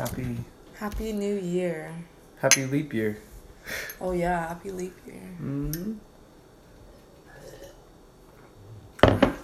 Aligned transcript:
Happy 0.00 0.36
Happy 0.78 1.12
New 1.12 1.36
Year. 1.36 1.92
Happy 2.38 2.64
leap 2.64 2.94
year. 2.94 3.18
Oh 4.00 4.12
yeah, 4.12 4.48
happy 4.48 4.70
leap 4.70 4.96
year. 5.06 5.28
Mm-hmm. 5.42 5.92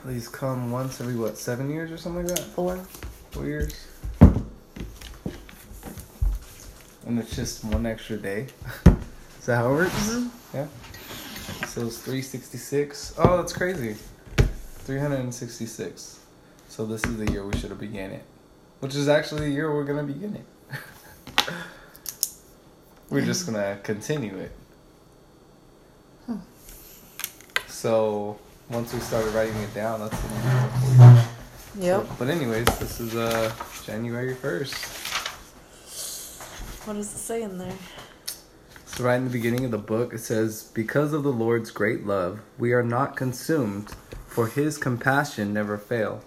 These 0.06 0.28
come 0.28 0.70
once 0.70 0.98
every 0.98 1.14
what 1.14 1.36
seven 1.36 1.68
years 1.68 1.92
or 1.92 1.98
something 1.98 2.26
like 2.26 2.36
that. 2.36 2.44
Four. 2.46 2.78
Four 3.32 3.44
years. 3.44 3.86
And 7.04 7.18
it's 7.18 7.36
just 7.36 7.62
one 7.62 7.84
extra 7.84 8.16
day. 8.16 8.46
Is 9.38 9.44
that 9.44 9.56
how 9.56 9.66
it 9.66 9.74
works? 9.74 10.08
Mhm. 10.08 10.30
Yeah. 10.54 10.68
So 11.66 11.86
it's 11.86 11.98
366. 11.98 13.12
Oh, 13.18 13.36
that's 13.36 13.52
crazy. 13.52 13.94
366. 14.38 16.20
So 16.70 16.86
this 16.86 17.04
is 17.04 17.18
the 17.18 17.30
year 17.30 17.46
we 17.46 17.58
should 17.58 17.68
have 17.68 17.78
began 17.78 18.12
it. 18.12 18.24
Which 18.80 18.94
is 18.94 19.08
actually 19.08 19.42
the 19.42 19.50
year 19.50 19.74
we're 19.74 19.84
gonna 19.84 20.02
begin 20.02 20.36
it. 20.36 21.48
we're 23.10 23.24
just 23.24 23.46
gonna 23.46 23.78
continue 23.82 24.36
it. 24.36 24.52
Hmm. 26.26 26.36
So 27.68 28.38
once 28.70 28.92
we 28.92 29.00
started 29.00 29.32
writing 29.32 29.56
it 29.56 29.72
down, 29.74 30.00
that's 30.00 30.20
the 30.20 31.04
year. 31.04 31.24
Yep. 31.78 32.06
But 32.18 32.28
anyways, 32.28 32.66
this 32.78 33.00
is 33.00 33.14
uh 33.14 33.52
January 33.84 34.34
first. 34.34 34.74
What 36.86 36.94
does 36.94 37.12
it 37.14 37.18
say 37.18 37.42
in 37.42 37.58
there? 37.58 37.74
So 38.86 39.04
right 39.04 39.16
in 39.16 39.24
the 39.24 39.30
beginning 39.30 39.64
of 39.64 39.70
the 39.70 39.78
book, 39.78 40.14
it 40.14 40.20
says, 40.20 40.70
"Because 40.74 41.12
of 41.12 41.22
the 41.22 41.32
Lord's 41.32 41.70
great 41.70 42.06
love, 42.06 42.40
we 42.58 42.72
are 42.72 42.82
not 42.82 43.16
consumed, 43.16 43.90
for 44.26 44.46
His 44.48 44.78
compassion 44.78 45.52
never 45.52 45.76
fail. 45.78 46.22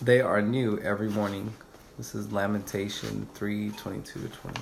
They 0.00 0.20
are 0.20 0.42
new 0.42 0.78
every 0.78 1.08
morning." 1.08 1.54
This 1.96 2.14
is 2.14 2.32
Lamentation 2.32 3.28
three 3.34 3.70
twenty 3.70 4.00
two 4.00 4.20
to 4.20 4.28
twenty 4.28 4.60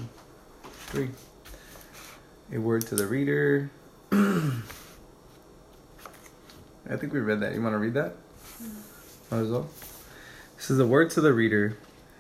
three. 0.63 1.11
A 2.53 2.59
word 2.59 2.87
to 2.89 2.95
the 2.95 3.07
reader. 3.07 3.71
I 4.13 4.53
think 6.97 7.15
we 7.15 7.21
read 7.21 7.41
that. 7.41 7.55
You 7.55 7.63
want 7.63 7.73
to 7.73 7.79
read 7.79 7.95
that? 7.95 8.15
Mm-hmm. 8.63 9.35
Might 9.35 9.43
as 9.43 9.49
well. 9.49 9.71
This 10.57 10.71
is 10.71 10.79
a 10.79 10.87
word 10.87 11.11
to 11.13 11.23
the 11.23 11.33
reader. 11.33 11.79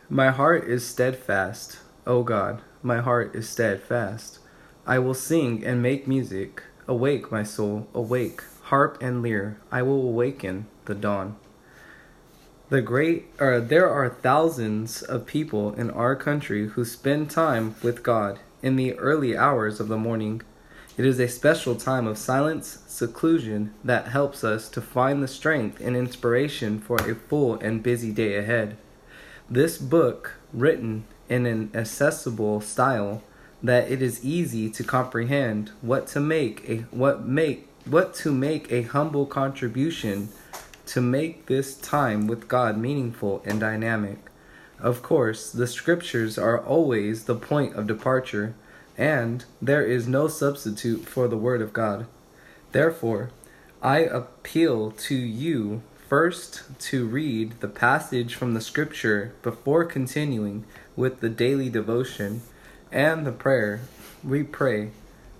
My 0.08 0.30
heart 0.30 0.64
is 0.64 0.86
steadfast, 0.86 1.78
O 2.06 2.22
God. 2.22 2.62
My 2.82 3.00
heart 3.00 3.34
is 3.34 3.48
steadfast. 3.48 4.38
I 4.86 4.98
will 4.98 5.14
sing 5.14 5.62
and 5.64 5.82
make 5.82 6.08
music. 6.08 6.62
Awake, 6.88 7.30
my 7.30 7.42
soul, 7.42 7.86
awake. 7.92 8.42
Harp 8.62 8.96
and 9.02 9.22
lyre, 9.22 9.58
I 9.70 9.82
will 9.82 10.02
awaken 10.02 10.66
the 10.86 10.94
dawn. 10.94 11.36
The 12.72 12.80
great, 12.80 13.26
or 13.38 13.60
there 13.60 13.90
are 13.90 14.08
thousands 14.08 15.02
of 15.02 15.26
people 15.26 15.74
in 15.74 15.90
our 15.90 16.16
country 16.16 16.68
who 16.68 16.86
spend 16.86 17.28
time 17.30 17.74
with 17.82 18.02
God 18.02 18.38
in 18.62 18.76
the 18.76 18.94
early 18.94 19.36
hours 19.36 19.78
of 19.78 19.88
the 19.88 19.98
morning. 19.98 20.40
It 20.96 21.04
is 21.04 21.20
a 21.20 21.28
special 21.28 21.74
time 21.74 22.06
of 22.06 22.16
silence, 22.16 22.78
seclusion 22.86 23.74
that 23.84 24.08
helps 24.08 24.42
us 24.42 24.70
to 24.70 24.80
find 24.80 25.22
the 25.22 25.28
strength 25.28 25.82
and 25.82 25.94
inspiration 25.94 26.80
for 26.80 26.96
a 26.96 27.14
full 27.14 27.56
and 27.56 27.82
busy 27.82 28.10
day 28.10 28.36
ahead. 28.36 28.78
This 29.50 29.76
book, 29.76 30.36
written 30.54 31.04
in 31.28 31.44
an 31.44 31.72
accessible 31.74 32.62
style 32.62 33.22
that 33.62 33.90
it 33.90 34.00
is 34.00 34.24
easy 34.24 34.70
to 34.70 34.82
comprehend 34.82 35.72
what 35.82 36.06
to 36.06 36.20
make 36.20 36.66
a 36.70 36.76
what 36.90 37.26
make 37.26 37.68
what 37.84 38.14
to 38.14 38.32
make 38.32 38.72
a 38.72 38.80
humble 38.80 39.26
contribution 39.26 40.30
to 40.92 41.00
make 41.00 41.46
this 41.46 41.74
time 41.74 42.26
with 42.26 42.48
God 42.48 42.76
meaningful 42.76 43.40
and 43.46 43.58
dynamic. 43.58 44.18
Of 44.78 45.02
course, 45.02 45.50
the 45.50 45.66
scriptures 45.66 46.36
are 46.36 46.60
always 46.60 47.24
the 47.24 47.34
point 47.34 47.76
of 47.76 47.86
departure, 47.86 48.54
and 48.98 49.42
there 49.62 49.86
is 49.86 50.06
no 50.06 50.28
substitute 50.28 51.06
for 51.06 51.28
the 51.28 51.36
word 51.38 51.62
of 51.62 51.72
God. 51.72 52.04
Therefore, 52.72 53.30
I 53.80 54.00
appeal 54.00 54.90
to 54.90 55.14
you 55.14 55.80
first 56.10 56.64
to 56.78 57.06
read 57.06 57.60
the 57.60 57.68
passage 57.68 58.34
from 58.34 58.52
the 58.52 58.60
scripture 58.60 59.32
before 59.40 59.86
continuing 59.86 60.66
with 60.94 61.20
the 61.20 61.30
daily 61.30 61.70
devotion 61.70 62.42
and 62.90 63.26
the 63.26 63.32
prayer. 63.32 63.80
We 64.22 64.42
pray 64.42 64.90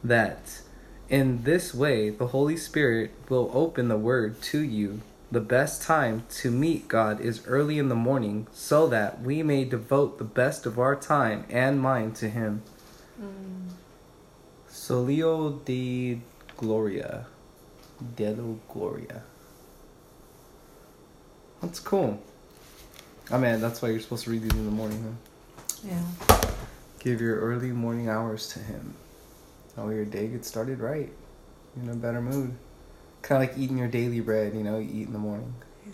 that 0.03 0.63
in 1.11 1.43
this 1.43 1.75
way 1.75 2.09
the 2.09 2.29
Holy 2.29 2.57
Spirit 2.57 3.11
will 3.29 3.51
open 3.53 3.89
the 3.89 3.99
word 3.99 4.41
to 4.45 4.61
you. 4.63 5.03
The 5.33 5.41
best 5.41 5.81
time 5.81 6.25
to 6.41 6.51
meet 6.51 6.89
God 6.89 7.19
is 7.19 7.47
early 7.47 7.79
in 7.79 7.89
the 7.89 7.95
morning 7.95 8.49
so 8.53 8.87
that 8.89 9.23
we 9.23 9.43
may 9.43 9.65
devote 9.65 10.19
the 10.19 10.25
best 10.25 10.67
of 10.67 10.79
our 10.79 10.95
time 10.95 11.47
and 11.49 11.81
mind 11.81 12.17
to 12.17 12.29
Him. 12.29 12.61
Mm. 13.19 13.71
Soli 14.69 15.17
Deo 15.65 16.21
Gloria. 16.59 17.25
Delo 18.15 18.59
Gloria. 18.69 19.23
That's 21.63 21.81
cool. 21.81 22.23
Oh, 23.31 23.35
I 23.35 23.39
mean, 23.39 23.63
that's 23.63 23.81
why 23.81 23.89
you're 23.89 24.01
supposed 24.01 24.25
to 24.25 24.31
read 24.33 24.43
these 24.43 24.53
in 24.53 24.67
the 24.67 24.71
morning, 24.71 25.03
huh? 25.03 25.79
Yeah. 25.83 26.53
Give 26.99 27.23
your 27.23 27.41
early 27.41 27.73
morning 27.73 28.11
hours 28.11 28.49
to 28.49 28.59
Him. 28.59 28.93
That 29.77 29.87
way 29.87 29.95
your 29.95 30.05
day 30.05 30.29
gets 30.29 30.47
started 30.47 30.81
right. 30.81 31.11
You're 31.75 31.85
in 31.85 31.91
a 31.91 31.95
better 31.95 32.21
mood. 32.21 32.55
Kind 33.23 33.43
of 33.43 33.49
like 33.49 33.59
eating 33.59 33.79
your 33.79 33.89
daily 33.89 34.21
bread, 34.21 34.55
you 34.55 34.63
know, 34.63 34.79
you 34.79 34.91
eat 34.93 35.07
in 35.07 35.13
the 35.13 35.19
morning. 35.19 35.55
Yeah. 35.87 35.93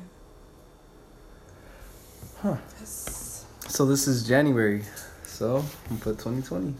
Huh. 2.42 2.56
Yes. 2.80 3.44
So 3.68 3.84
this 3.84 4.08
is 4.08 4.26
January. 4.26 4.82
So 5.24 5.64
we'll 5.90 5.98
put 6.00 6.18
2020. 6.18 6.74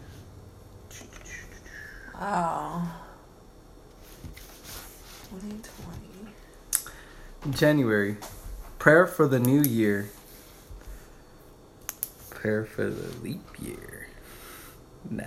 Wow. 2.14 2.88
2020. 5.30 7.54
January. 7.56 8.16
Prayer 8.78 9.06
for 9.06 9.28
the 9.28 9.38
new 9.38 9.62
year. 9.62 10.08
Prayer 12.30 12.64
for 12.64 12.88
the 12.88 13.14
leap 13.20 13.42
year. 13.60 14.08
Nah. 15.10 15.24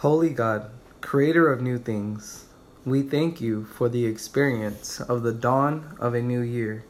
Holy 0.00 0.30
God, 0.30 0.70
creator 1.02 1.52
of 1.52 1.60
new 1.60 1.76
things, 1.76 2.46
we 2.86 3.02
thank 3.02 3.38
you 3.38 3.66
for 3.66 3.90
the 3.90 4.06
experience 4.06 4.98
of 4.98 5.22
the 5.22 5.34
dawn 5.34 5.94
of 6.00 6.14
a 6.14 6.22
new 6.22 6.40
year. 6.40 6.84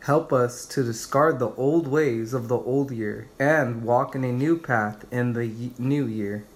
Help 0.00 0.32
us 0.32 0.64
to 0.64 0.82
discard 0.82 1.38
the 1.38 1.50
old 1.50 1.86
ways 1.86 2.32
of 2.32 2.48
the 2.48 2.56
old 2.56 2.90
year 2.90 3.28
and 3.38 3.84
walk 3.84 4.14
in 4.14 4.24
a 4.24 4.32
new 4.32 4.56
path 4.56 5.04
in 5.12 5.34
the 5.34 5.70
new 5.78 6.06
year. 6.06 6.46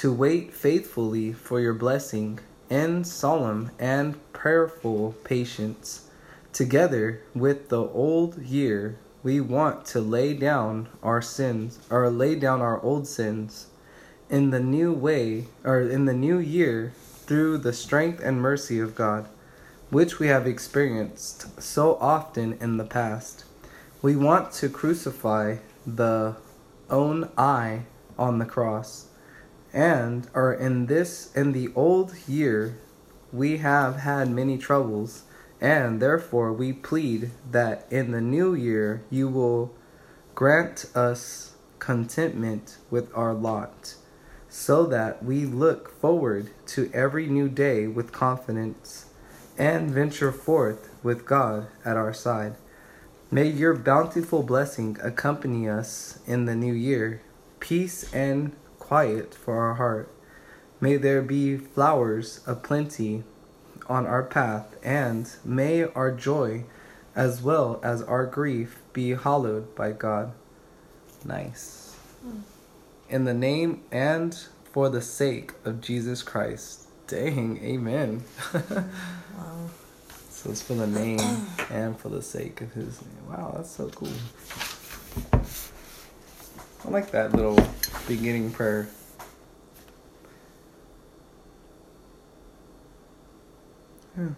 To 0.00 0.10
wait 0.10 0.54
faithfully 0.54 1.34
for 1.34 1.60
your 1.60 1.74
blessing 1.74 2.38
in 2.70 3.04
solemn 3.04 3.72
and 3.78 4.16
prayerful 4.32 5.16
patience. 5.22 6.08
Together 6.54 7.20
with 7.34 7.68
the 7.68 7.82
old 7.82 8.38
year, 8.38 8.98
we 9.22 9.38
want 9.38 9.84
to 9.84 10.00
lay 10.00 10.32
down 10.32 10.88
our 11.02 11.20
sins 11.20 11.78
or 11.90 12.08
lay 12.08 12.36
down 12.36 12.62
our 12.62 12.80
old 12.80 13.06
sins 13.06 13.66
in 14.32 14.48
the 14.48 14.60
new 14.60 14.90
way 14.90 15.44
or 15.62 15.82
in 15.82 16.06
the 16.06 16.14
new 16.14 16.38
year 16.38 16.90
through 17.26 17.58
the 17.58 17.72
strength 17.72 18.18
and 18.24 18.40
mercy 18.40 18.80
of 18.80 18.94
God, 18.94 19.28
which 19.90 20.18
we 20.18 20.28
have 20.28 20.46
experienced 20.46 21.60
so 21.62 21.96
often 21.96 22.54
in 22.54 22.78
the 22.78 22.84
past. 22.84 23.44
We 24.00 24.16
want 24.16 24.50
to 24.52 24.70
crucify 24.70 25.56
the 25.86 26.36
own 26.88 27.28
I 27.36 27.82
on 28.18 28.38
the 28.38 28.46
cross. 28.46 29.08
And 29.70 30.26
or 30.32 30.54
in 30.54 30.86
this 30.86 31.30
in 31.36 31.52
the 31.52 31.68
old 31.74 32.14
year 32.26 32.78
we 33.34 33.58
have 33.58 33.96
had 33.96 34.30
many 34.30 34.56
troubles, 34.56 35.24
and 35.60 36.00
therefore 36.00 36.54
we 36.54 36.72
plead 36.72 37.30
that 37.50 37.86
in 37.90 38.12
the 38.12 38.20
new 38.22 38.54
year 38.54 39.02
you 39.10 39.28
will 39.28 39.74
grant 40.34 40.86
us 40.94 41.52
contentment 41.78 42.78
with 42.90 43.14
our 43.14 43.34
lot 43.34 43.96
so 44.52 44.84
that 44.84 45.24
we 45.24 45.46
look 45.46 45.98
forward 45.98 46.50
to 46.66 46.90
every 46.92 47.26
new 47.26 47.48
day 47.48 47.86
with 47.86 48.12
confidence 48.12 49.06
and 49.56 49.90
venture 49.90 50.30
forth 50.30 50.90
with 51.02 51.24
God 51.24 51.68
at 51.86 51.96
our 51.96 52.12
side. 52.12 52.56
May 53.30 53.46
your 53.46 53.74
bountiful 53.74 54.42
blessing 54.42 54.98
accompany 55.02 55.70
us 55.70 56.18
in 56.26 56.44
the 56.44 56.54
new 56.54 56.74
year, 56.74 57.22
peace 57.60 58.12
and 58.12 58.52
quiet 58.78 59.34
for 59.34 59.58
our 59.58 59.74
heart. 59.74 60.12
May 60.82 60.98
there 60.98 61.22
be 61.22 61.56
flowers 61.56 62.40
of 62.46 62.62
plenty 62.62 63.24
on 63.86 64.06
our 64.06 64.22
path, 64.22 64.76
and 64.82 65.30
may 65.46 65.84
our 65.84 66.12
joy 66.12 66.64
as 67.16 67.40
well 67.40 67.80
as 67.82 68.02
our 68.02 68.26
grief 68.26 68.80
be 68.92 69.14
hallowed 69.14 69.74
by 69.74 69.92
God. 69.92 70.32
Nice 71.24 71.96
hmm. 72.22 72.51
In 73.12 73.24
the 73.24 73.34
name 73.34 73.82
and 73.92 74.34
for 74.64 74.88
the 74.88 75.02
sake 75.02 75.52
of 75.66 75.82
Jesus 75.82 76.22
Christ. 76.22 76.88
Dang, 77.06 77.58
amen. 77.62 78.24
Wow. 78.52 79.70
So 80.30 80.50
it's 80.50 80.60
for 80.60 80.74
the 80.74 80.88
name 80.88 81.20
and 81.70 81.96
for 81.96 82.08
the 82.08 82.20
sake 82.20 82.62
of 82.62 82.72
his 82.72 83.00
name. 83.00 83.28
Wow, 83.28 83.52
that's 83.54 83.70
so 83.70 83.88
cool. 83.90 84.08
I 86.84 86.88
like 86.88 87.12
that 87.12 87.32
little 87.32 87.64
beginning 88.08 88.50
prayer. 88.50 88.88
Yeah. 94.18 94.30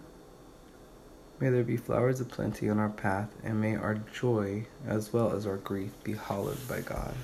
May 1.39 1.49
there 1.49 1.63
be 1.63 1.75
flowers 1.75 2.21
of 2.21 2.29
plenty 2.29 2.69
on 2.69 2.77
our 2.77 2.89
path, 2.89 3.33
and 3.43 3.59
may 3.59 3.75
our 3.75 3.95
joy 4.13 4.67
as 4.85 5.11
well 5.11 5.33
as 5.33 5.47
our 5.47 5.57
grief 5.57 5.89
be 6.03 6.13
hallowed 6.13 6.67
by 6.67 6.81
God. 6.81 7.15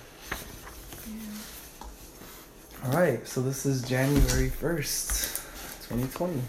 All 2.84 2.92
right, 2.94 3.28
so 3.28 3.42
this 3.42 3.66
is 3.66 3.84
January 3.84 4.50
1st, 4.50 5.88
2020. 5.90 6.42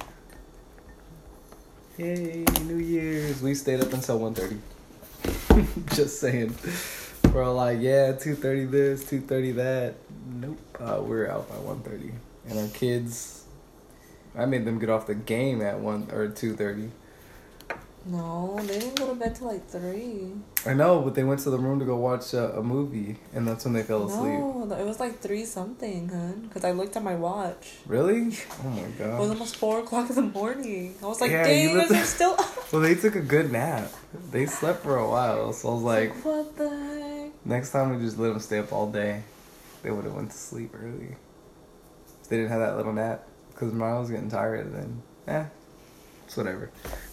Yay, 1.99 2.45
New 2.65 2.79
Year's. 2.79 3.43
We 3.43 3.55
stayed 3.55 3.81
up 3.81 3.93
until 3.93 4.19
1.30. 4.19 4.59
Just 5.95 6.21
saying. 6.21 6.55
We're 7.33 7.45
all 7.45 7.55
like, 7.55 7.81
yeah, 7.81 8.13
2.30 8.13 8.71
this, 8.71 9.05
2.30 9.05 9.55
that. 9.57 9.95
Nope. 10.27 10.59
Uh, 10.81 11.03
we're 11.03 11.29
out 11.29 11.49
by 11.49 11.57
1.30. 11.57 12.13
And 12.49 12.59
our 12.59 12.69
kids, 12.69 13.45
I 14.35 14.47
made 14.47 14.65
them 14.65 14.79
get 14.79 14.89
off 14.89 15.07
the 15.07 15.15
game 15.15 15.61
at 15.61 15.81
1 15.81 16.09
or 16.13 16.29
2.30. 16.29 16.91
No, 18.05 18.59
they 18.63 18.81
didn't 18.81 18.97
go 18.97 19.09
to 19.09 19.15
bed 19.15 19.37
till 19.37 19.47
like 19.47 19.69
three. 19.69 20.33
I 20.67 20.75
know, 20.75 21.01
but 21.03 21.15
they 21.15 21.23
went 21.23 21.41
to 21.41 21.51
the 21.51 21.59
room 21.59 21.79
to 21.79 21.85
go 21.85 21.97
watch 21.97 22.35
a, 22.35 22.59
a 22.59 22.63
movie, 22.63 23.17
and 23.33 23.47
that's 23.47 23.65
when 23.65 23.75
they 23.75 23.83
fell 23.83 24.07
asleep. 24.07 24.39
No, 24.41 24.77
it 24.79 24.85
was 24.85 24.99
like 24.99 25.21
three 25.21 25.45
something, 25.45 26.09
hun. 26.09 26.47
Because 26.49 26.65
I 26.65 26.73
looked 26.73 26.97
at 26.97 27.03
my 27.05 27.15
watch. 27.15 27.75
Really? 27.87 28.37
Oh 28.65 28.69
my 28.69 28.89
god. 28.99 29.17
It 29.17 29.21
was 29.21 29.31
almost 29.31 29.57
four 29.57 29.81
o'clock 29.81 30.11
in 30.11 30.17
the 30.17 30.23
morning. 30.23 30.95
I 31.03 31.07
was 31.07 31.21
like, 31.21 31.31
Yeah, 31.31 31.45
dang, 31.45 31.63
you 31.63 31.71
you 31.71 31.81
guys 31.81 31.93
are 31.93 32.05
still. 32.05 32.37
Well, 32.73 32.83
they 32.83 32.95
took 32.95 33.15
a 33.17 33.21
good 33.21 33.53
nap. 33.53 33.93
They 34.31 34.47
slept 34.47 34.83
for 34.83 34.97
a 34.97 35.09
while, 35.09 35.53
so 35.53 35.69
I 35.69 35.75
was 35.75 35.83
like, 35.83 36.25
what 36.25 36.57
the 36.57 36.71
heck? 36.71 37.47
next 37.47 37.71
time 37.71 37.95
we 37.95 38.03
just 38.03 38.19
let 38.19 38.29
them 38.31 38.41
stay 38.41 38.59
up 38.59 38.73
all 38.73 38.91
day. 38.91 39.23
They 39.83 39.91
would 39.91 40.05
have 40.05 40.15
went 40.15 40.31
to 40.31 40.37
sleep 40.37 40.75
early. 40.75 41.17
If 42.23 42.29
they 42.29 42.37
didn't 42.37 42.51
have 42.51 42.61
that 42.61 42.77
little 42.77 42.93
nap, 42.93 43.29
because 43.53 43.73
Mariah 43.73 44.01
was 44.01 44.11
getting 44.11 44.31
tired, 44.31 44.73
then 44.73 45.03
eh, 45.29 45.45
it's 46.27 46.37
whatever. 46.37 46.71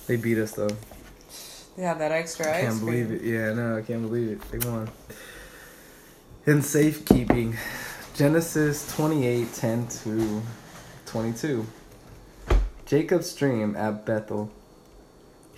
They 0.10 0.16
beat 0.16 0.40
us 0.40 0.54
though. 0.54 0.76
They 1.78 1.84
had 1.84 2.00
that 2.00 2.12
extra 2.12 2.52
I 2.52 2.62
can't 2.62 2.80
believe 2.80 3.12
it. 3.12 3.22
Yeah, 3.22 3.54
no, 3.54 3.78
I 3.78 3.84
can't 3.84 4.02
believe 4.02 4.32
it. 4.32 4.42
They 4.50 4.68
won. 4.68 4.90
In 6.48 6.64
safekeeping, 6.64 7.56
Genesis 8.16 8.92
28 8.96 9.54
10 9.54 9.88
to 9.88 10.42
22. 11.06 11.64
Jacob's 12.88 13.36
dream 13.36 13.76
at 13.76 14.04
Bethel. 14.04 14.50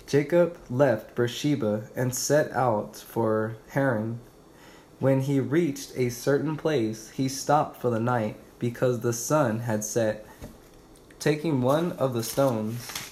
Jacob 0.06 0.58
left 0.68 1.14
Beersheba 1.14 1.84
and 1.96 2.14
set 2.14 2.52
out 2.52 2.94
for 2.96 3.56
Haran. 3.70 4.20
When 4.98 5.22
he 5.22 5.40
reached 5.40 5.96
a 5.96 6.10
certain 6.10 6.58
place, 6.58 7.08
he 7.08 7.26
stopped 7.26 7.80
for 7.80 7.88
the 7.88 8.00
night 8.00 8.36
because 8.58 9.00
the 9.00 9.14
sun 9.14 9.60
had 9.60 9.82
set. 9.82 10.26
Taking 11.18 11.62
one 11.62 11.92
of 11.92 12.12
the 12.12 12.22
stones 12.22 13.11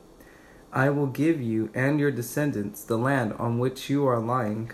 I 0.73 0.89
will 0.89 1.07
give 1.07 1.41
you 1.41 1.69
and 1.73 1.99
your 1.99 2.11
descendants 2.11 2.83
the 2.83 2.97
land 2.97 3.33
on 3.33 3.59
which 3.59 3.89
you 3.89 4.07
are 4.07 4.19
lying. 4.19 4.71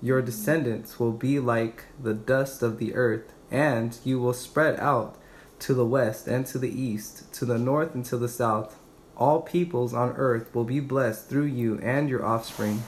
Your 0.00 0.22
descendants 0.22 0.98
will 0.98 1.12
be 1.12 1.38
like 1.38 1.84
the 2.02 2.14
dust 2.14 2.62
of 2.62 2.78
the 2.78 2.94
earth, 2.94 3.32
and 3.50 3.98
you 4.02 4.18
will 4.18 4.32
spread 4.32 4.80
out 4.80 5.16
to 5.58 5.74
the 5.74 5.84
west 5.84 6.26
and 6.26 6.46
to 6.46 6.58
the 6.58 6.70
east, 6.70 7.32
to 7.34 7.44
the 7.44 7.58
north 7.58 7.94
and 7.94 8.04
to 8.06 8.16
the 8.16 8.28
south. 8.28 8.78
All 9.16 9.42
peoples 9.42 9.92
on 9.92 10.12
earth 10.16 10.54
will 10.54 10.64
be 10.64 10.80
blessed 10.80 11.28
through 11.28 11.46
you 11.46 11.78
and 11.82 12.08
your 12.08 12.24
offspring. 12.24 12.82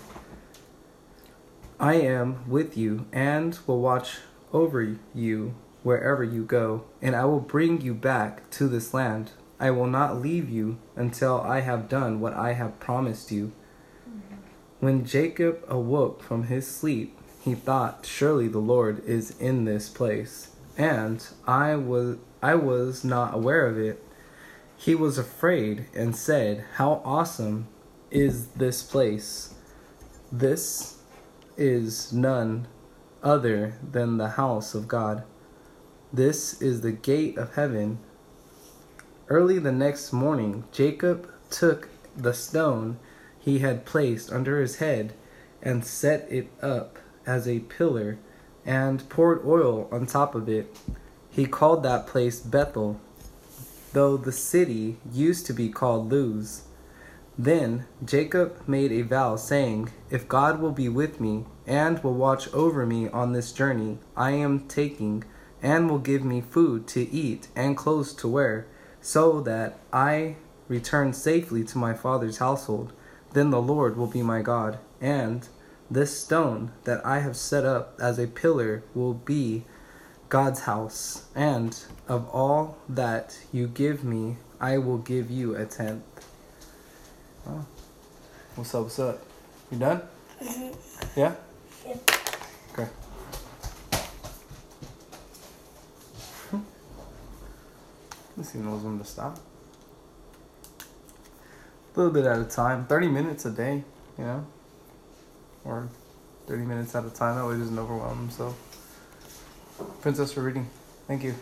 I 1.81 1.95
am 1.95 2.49
with 2.49 2.77
you 2.77 3.06
and 3.12 3.59
will 3.67 3.81
watch 3.81 4.19
over 4.53 4.97
you 5.15 5.55
wherever 5.83 6.25
you 6.25 6.45
go, 6.45 6.85
and 7.00 7.15
I 7.15 7.25
will 7.25 7.41
bring 7.41 7.81
you 7.81 7.95
back 7.95 8.49
to 8.50 8.69
this 8.69 8.93
land. 8.93 9.33
I 9.61 9.71
will 9.71 9.87
not 9.87 10.21
leave 10.21 10.49
you 10.49 10.79
until 10.95 11.41
I 11.41 11.61
have 11.61 11.89
done 11.89 12.21
what 12.21 12.35
I 12.35 12.53
have 12.53 12.79
promised 12.79 13.33
you. 13.33 13.53
When 14.81 15.05
Jacob 15.05 15.65
awoke 15.69 16.23
from 16.23 16.45
his 16.45 16.67
sleep, 16.67 17.19
he 17.41 17.55
thought, 17.55 18.07
Surely 18.07 18.47
the 18.47 18.59
Lord 18.59 19.05
is 19.05 19.39
in 19.41 19.65
this 19.65 19.89
place, 19.89 20.51
and 20.77 21.27
I 21.47 21.75
was 21.77 22.19
I 22.41 22.55
was 22.55 23.05
not 23.05 23.35
aware 23.35 23.67
of 23.67 23.79
it. 23.79 24.05
He 24.77 24.95
was 24.95 25.19
afraid 25.19 25.87
and 25.93 26.15
said, 26.15 26.65
How 26.75 27.03
awesome 27.05 27.67
is 28.13 28.49
this 28.49 28.83
place! 28.85 29.55
This 30.31 30.99
is 31.57 32.13
none 32.13 32.69
other 33.23 33.75
than 33.83 34.19
the 34.19 34.29
house 34.31 34.75
of 34.75 34.87
God. 34.87 35.25
This 36.13 36.63
is 36.63 36.83
the 36.83 36.93
gate 36.93 37.37
of 37.37 37.55
heaven. 37.55 37.99
Early 39.29 39.59
the 39.59 39.73
next 39.73 40.11
morning, 40.11 40.65
Jacob 40.73 41.31
took 41.51 41.89
the 42.17 42.33
stone 42.33 42.99
he 43.39 43.59
had 43.59 43.85
placed 43.85 44.33
under 44.33 44.59
his 44.59 44.77
head 44.77 45.13
and 45.63 45.85
set 45.85 46.27
it 46.31 46.51
up 46.63 46.99
as 47.27 47.47
a 47.47 47.61
pillar 47.61 48.17
and 48.65 49.07
poured 49.11 49.45
oil 49.45 49.87
on 49.93 50.07
top 50.07 50.35
of 50.35 50.49
it. 50.49 50.75
He 51.31 51.45
called 51.45 51.83
that 51.83 52.07
place 52.07 52.41
Bethel, 52.41 53.01
though 53.93 54.17
the 54.17 54.33
city 54.33 54.97
used 55.13 55.45
to 55.47 55.53
be 55.53 55.69
called 55.69 56.11
Luz. 56.11 56.63
Then 57.39 57.85
Jacob 58.03 58.67
made 58.67 58.93
a 58.93 59.03
vow, 59.03 59.37
saying, 59.37 59.91
If 60.11 60.27
God 60.27 60.59
will 60.59 60.73
be 60.73 60.89
with 60.89 61.21
me 61.21 61.45
and 61.67 62.03
will 62.03 62.15
watch 62.15 62.53
over 62.55 62.87
me 62.87 63.09
on 63.09 63.35
this 63.35 63.53
journey 63.53 63.99
I 64.17 64.31
am 64.31 64.67
taking, 64.69 65.25
and 65.62 65.91
will 65.91 65.99
give 65.99 66.25
me 66.25 66.41
food 66.41 66.87
to 66.88 67.09
eat 67.11 67.49
and 67.55 67.76
clothes 67.76 68.14
to 68.14 68.29
wear, 68.29 68.67
so 69.09 69.41
that 69.41 69.79
I 69.91 70.37
return 70.69 71.15
safely 71.15 71.65
to 71.65 71.79
my 71.79 71.95
father's 71.95 72.37
household, 72.37 72.93
then 73.33 73.49
the 73.49 73.62
Lord 73.62 73.97
will 73.97 74.07
be 74.07 74.21
my 74.21 74.43
God, 74.43 74.79
and 75.00 75.49
this 75.91 76.21
stone 76.21 76.73
that 76.85 77.05
I 77.07 77.21
have 77.21 77.35
set 77.35 77.65
up 77.65 77.99
as 77.99 78.19
a 78.19 78.27
pillar 78.27 78.83
will 78.95 79.15
be 79.15 79.65
God's 80.29 80.61
house, 80.61 81.25
and 81.35 81.75
of 82.07 82.29
all 82.29 82.77
that 82.87 83.38
you 83.50 83.67
give 83.67 84.05
me, 84.05 84.37
I 84.61 84.77
will 84.77 84.99
give 84.99 85.31
you 85.31 85.57
a 85.57 85.65
tenth. 85.65 86.05
Oh. 87.47 87.65
What's 88.57 88.75
up? 88.75 88.83
What's 88.83 88.99
up? 88.99 89.25
You 89.71 89.79
done? 89.79 90.03
Mm-hmm. 90.43 91.19
Yeah? 91.19 91.35
Okay. 91.87 92.18
He 98.38 98.59
knows 98.61 98.83
when 98.83 98.99
to 98.99 99.04
stop. 99.04 99.38
A 101.95 101.99
little 101.99 102.12
bit 102.12 102.25
at 102.25 102.38
a 102.38 102.45
time. 102.45 102.87
30 102.87 103.09
minutes 103.09 103.45
a 103.45 103.50
day, 103.50 103.83
you 104.16 104.25
know? 104.25 104.47
Or 105.64 105.88
30 106.47 106.64
minutes 106.64 106.95
at 106.95 107.04
a 107.04 107.11
time. 107.11 107.37
That 107.37 107.47
way 107.47 107.54
he 107.54 107.61
doesn't 107.61 107.78
overwhelm 107.78 108.18
himself. 108.18 108.57
Princess 110.00 110.33
for 110.33 110.42
reading. 110.42 110.68
Thank 111.09 111.25
you. 111.25 111.35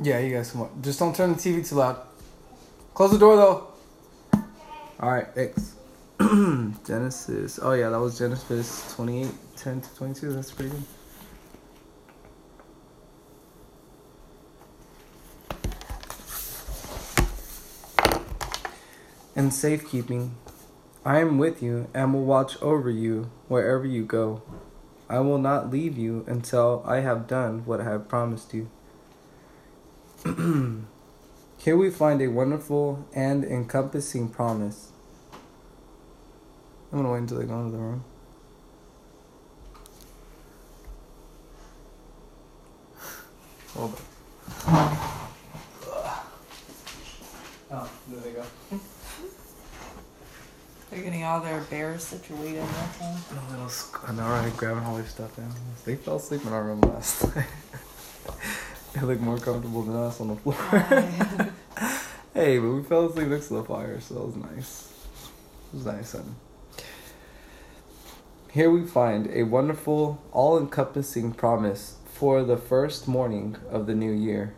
Yeah, 0.00 0.18
you 0.18 0.34
guys 0.34 0.50
come. 0.50 0.68
Just 0.80 0.98
don't 0.98 1.14
turn 1.14 1.30
the 1.32 1.38
TV 1.38 1.68
too 1.68 1.76
loud. 1.76 1.98
Close 2.94 3.12
the 3.12 3.18
door 3.18 3.36
though. 3.36 3.68
Alright, 5.00 5.28
X. 5.36 5.74
Genesis. 6.20 7.58
Oh 7.62 7.72
yeah, 7.72 7.88
that 7.88 8.00
was 8.00 8.18
Genesis 8.18 8.94
28, 8.94 9.28
10 9.62 9.80
to 9.80 9.94
22. 9.94 10.32
That's 10.32 10.50
pretty 10.50 10.72
good. 10.72 10.82
And 19.36 19.54
safekeeping. 19.54 20.34
I 21.04 21.20
am 21.20 21.38
with 21.38 21.62
you 21.62 21.88
and 21.94 22.12
will 22.12 22.24
watch 22.24 22.60
over 22.60 22.90
you 22.90 23.30
wherever 23.46 23.86
you 23.86 24.04
go. 24.04 24.42
I 25.08 25.20
will 25.20 25.38
not 25.38 25.70
leave 25.70 25.96
you 25.96 26.24
until 26.26 26.82
I 26.84 27.00
have 27.00 27.28
done 27.28 27.64
what 27.64 27.80
I 27.80 27.84
have 27.84 28.08
promised 28.08 28.52
you. 28.52 28.68
Here 31.58 31.76
we 31.76 31.90
find 31.90 32.20
a 32.20 32.28
wonderful 32.28 33.06
and 33.14 33.44
encompassing 33.44 34.28
promise. 34.28 34.90
I'm 36.90 36.98
gonna 36.98 37.12
wait 37.12 37.18
until 37.18 37.38
they 37.38 37.46
go 37.46 37.60
into 37.60 37.76
the 37.76 37.82
room. 37.82 38.04
Hold 43.82 43.94
on. 44.68 44.96
Oh, 47.74 47.90
there 48.08 48.20
they 48.20 48.30
go. 48.30 48.44
They're 50.90 51.02
getting 51.02 51.24
all 51.24 51.40
their 51.40 51.60
bears 51.62 52.04
situated. 52.04 52.60
All. 53.00 53.16
No 53.34 53.40
little 53.50 53.68
sc- 53.68 54.08
I 54.08 54.12
know, 54.12 54.22
right? 54.22 54.56
Grabbing 54.56 54.84
all 54.84 54.94
their 54.94 55.06
stuff 55.06 55.36
down. 55.36 55.52
They 55.84 55.96
fell 55.96 56.16
asleep 56.16 56.46
in 56.46 56.52
our 56.52 56.62
room 56.62 56.80
last 56.82 57.34
night. 57.36 57.46
they 58.92 59.00
look 59.00 59.18
more 59.18 59.38
comfortable 59.38 59.82
than 59.82 59.96
us 59.96 60.20
on 60.20 60.28
the 60.28 60.36
floor. 60.36 60.54
hey, 62.34 62.58
but 62.60 62.68
we 62.70 62.82
fell 62.84 63.06
asleep 63.06 63.28
next 63.28 63.48
to 63.48 63.54
the 63.54 63.64
fire, 63.64 64.00
so 64.00 64.14
it 64.14 64.26
was 64.26 64.36
nice. 64.36 64.92
It 65.72 65.76
was 65.78 65.86
nice, 65.86 66.08
son. 66.10 66.36
Here 68.52 68.70
we 68.70 68.86
find 68.86 69.28
a 69.32 69.42
wonderful, 69.42 70.22
all 70.30 70.56
encompassing 70.56 71.32
promise 71.32 71.96
for 72.22 72.44
the 72.44 72.56
first 72.56 73.08
morning 73.08 73.56
of 73.68 73.88
the 73.88 73.96
new 73.96 74.12
year. 74.12 74.54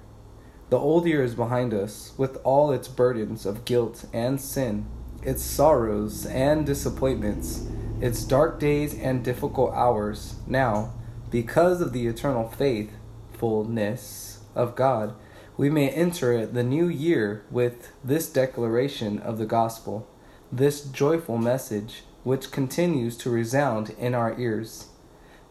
The 0.69 0.79
old 0.79 1.07
year 1.07 1.25
is 1.25 1.35
behind 1.35 1.73
us, 1.73 2.13
with 2.19 2.37
all 2.45 2.71
its 2.71 2.89
burdens 2.89 3.47
of 3.47 3.65
guilt 3.65 4.05
and 4.13 4.39
sin, 4.39 4.85
its 5.23 5.43
sorrows 5.43 6.27
and 6.27 6.67
disappointments, 6.67 7.67
its 8.03 8.23
dark 8.25 8.61
days 8.61 8.93
and 8.93 9.25
difficult 9.25 9.73
hours. 9.73 10.35
Now, 10.47 10.93
because 11.31 11.81
of 11.81 11.95
the 11.95 12.07
eternal 12.07 12.51
faithfulness 12.51 14.41
of 14.55 14.77
God, 14.77 15.15
we 15.57 15.71
may 15.71 15.89
enter 15.89 16.45
the 16.45 16.63
new 16.63 16.89
year 16.89 17.47
with 17.51 17.93
this 18.05 18.29
declaration 18.29 19.19
of 19.21 19.39
the 19.39 19.47
gospel, 19.47 20.07
this 20.53 20.85
joyful 20.85 21.39
message 21.39 22.03
which 22.25 22.51
continues 22.51 23.17
to 23.17 23.31
resound 23.31 23.95
in 23.99 24.15
our 24.15 24.39
ears. 24.39 24.89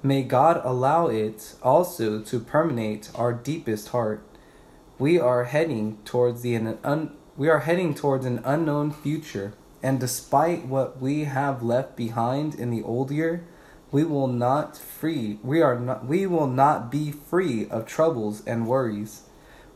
May 0.05 0.23
God 0.23 0.59
allow 0.65 1.07
it 1.07 1.55
also 1.63 2.19
to 2.19 2.39
permeate 2.41 3.09
our 3.15 3.31
deepest 3.31 3.87
heart. 3.89 4.21
We 4.99 5.17
are 5.17 5.45
heading 5.45 5.97
towards 6.03 6.41
the 6.41 6.57
un, 6.57 7.15
we 7.37 7.47
are 7.47 7.59
heading 7.59 7.95
towards 7.95 8.25
an 8.25 8.41
unknown 8.43 8.91
future, 8.91 9.53
and 9.81 10.01
despite 10.01 10.65
what 10.65 11.01
we 11.01 11.23
have 11.23 11.63
left 11.63 11.95
behind 11.95 12.53
in 12.53 12.69
the 12.69 12.83
old 12.83 13.11
year, 13.11 13.45
we 13.93 14.03
will 14.03 14.27
not 14.27 14.75
free 14.75 15.39
we 15.41 15.61
are 15.61 15.79
not 15.79 16.05
we 16.05 16.27
will 16.27 16.47
not 16.47 16.91
be 16.91 17.13
free 17.13 17.69
of 17.69 17.85
troubles 17.85 18.43
and 18.45 18.67
worries. 18.67 19.21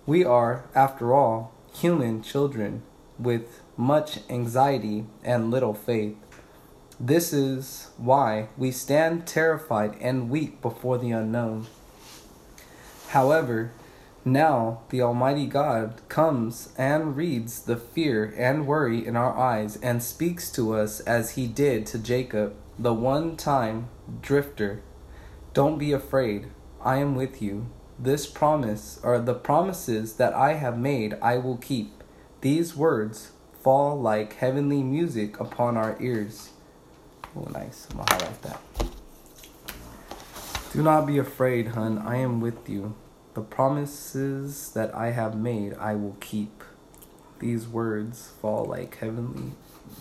We 0.06 0.26
are, 0.26 0.66
after 0.76 1.14
all, 1.14 1.54
human 1.74 2.22
children 2.22 2.82
with 3.18 3.62
much 3.78 4.20
anxiety 4.30 5.06
and 5.24 5.50
little 5.52 5.74
faith. 5.74 6.18
This 7.00 7.32
is 7.32 7.92
why 7.98 8.50
we 8.58 8.72
stand 8.72 9.28
terrified 9.28 9.96
and 10.02 10.32
weak 10.32 10.64
before 10.64 10.98
the 10.98 11.12
unknown. 11.12 11.68
However, 13.10 13.72
now 14.26 14.82
the 14.90 15.04
Almighty 15.04 15.46
God 15.46 16.02
comes 16.10 16.74
and 16.76 17.16
reads 17.16 17.62
the 17.62 17.78
fear 17.78 18.34
and 18.36 18.66
worry 18.66 19.06
in 19.06 19.16
our 19.16 19.38
eyes 19.38 19.78
and 19.78 20.02
speaks 20.02 20.52
to 20.54 20.74
us 20.74 21.00
as 21.02 21.32
he 21.32 21.46
did 21.46 21.86
to 21.88 22.00
Jacob, 22.00 22.56
the 22.80 22.96
one 22.96 23.38
time 23.38 23.90
drifter. 24.20 24.82
Don't 25.54 25.78
be 25.78 25.92
afraid, 25.92 26.48
I 26.82 26.98
am 26.98 27.14
with 27.14 27.44
you. 27.44 27.68
This 28.00 28.26
promise, 28.26 29.00
or 29.04 29.20
the 29.20 29.36
promises 29.36 30.14
that 30.14 30.34
I 30.34 30.54
have 30.54 30.80
made, 30.80 31.16
I 31.22 31.38
will 31.38 31.58
keep. 31.58 32.04
These 32.42 32.76
words 32.76 33.32
fall 33.62 34.00
like 34.00 34.34
heavenly 34.34 34.82
music 34.82 35.40
upon 35.40 35.78
our 35.78 35.96
ears. 36.02 36.50
Oh, 37.38 37.48
nice. 37.52 37.88
I'm 37.92 37.98
gonna 37.98 38.14
highlight 38.14 38.42
that. 38.44 38.62
Do 40.74 40.82
not 40.82 41.06
be 41.06 41.20
afraid, 41.20 41.68
hun. 41.70 42.00
I 42.00 42.18
am 42.18 42.42
with 42.42 42.68
you. 42.68 42.96
The 43.36 43.42
promises 43.42 44.72
that 44.72 44.96
I 44.96 45.12
have 45.12 45.38
made, 45.38 45.76
I 45.76 45.94
will 45.96 46.18
keep. 46.20 46.64
These 47.40 47.68
words 47.68 48.32
fall 48.42 48.66
like 48.66 48.98
heavenly. 48.98 49.52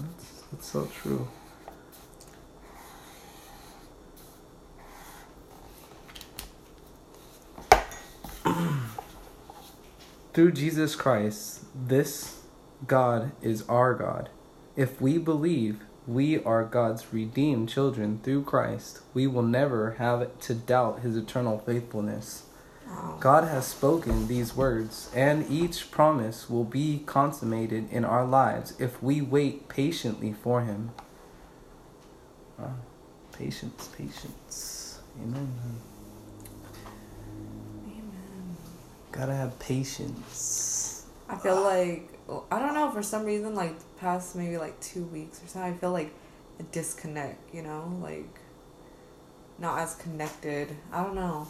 That's, 0.00 0.42
that's 0.50 0.66
so 0.66 0.86
true. 0.86 1.28
Through 10.32 10.52
Jesus 10.52 10.96
Christ, 10.96 11.64
this 11.74 12.40
God 12.86 13.32
is 13.42 13.68
our 13.68 13.92
God. 13.92 14.30
If 14.76 14.98
we 15.00 15.18
believe 15.18 15.85
we 16.06 16.42
are 16.44 16.64
God's 16.64 17.12
redeemed 17.12 17.68
children 17.68 18.20
through 18.22 18.44
Christ, 18.44 19.00
we 19.14 19.26
will 19.26 19.42
never 19.42 19.92
have 19.92 20.38
to 20.40 20.54
doubt 20.54 21.00
his 21.00 21.16
eternal 21.16 21.58
faithfulness. 21.58 22.44
God 23.20 23.44
has 23.44 23.66
spoken 23.66 24.28
these 24.28 24.54
words, 24.54 25.10
and 25.14 25.48
each 25.50 25.90
promise 25.90 26.48
will 26.48 26.64
be 26.64 27.02
consummated 27.06 27.90
in 27.90 28.04
our 28.04 28.24
lives 28.24 28.74
if 28.78 29.02
we 29.02 29.20
wait 29.20 29.68
patiently 29.68 30.32
for 30.32 30.62
Him. 30.62 30.92
Wow. 32.58 32.74
Patience, 33.32 33.88
patience. 33.88 35.00
Amen. 35.20 35.52
Amen. 37.84 38.56
Gotta 39.12 39.34
have 39.34 39.58
patience. 39.58 41.06
I 41.28 41.36
feel 41.36 41.60
like 41.60 42.15
I 42.50 42.58
don't 42.58 42.74
know 42.74 42.90
for 42.90 43.02
some 43.02 43.24
reason 43.24 43.54
like 43.54 43.78
the 43.78 43.84
past 44.00 44.34
maybe 44.36 44.56
like 44.58 44.78
two 44.80 45.04
weeks 45.04 45.42
or 45.42 45.46
something 45.46 45.72
I 45.74 45.76
feel 45.76 45.92
like 45.92 46.12
a 46.58 46.62
disconnect 46.64 47.54
you 47.54 47.62
know 47.62 47.96
like 48.02 48.28
not 49.58 49.78
as 49.78 49.94
connected 49.94 50.74
I 50.92 51.02
don't 51.02 51.14
know 51.14 51.46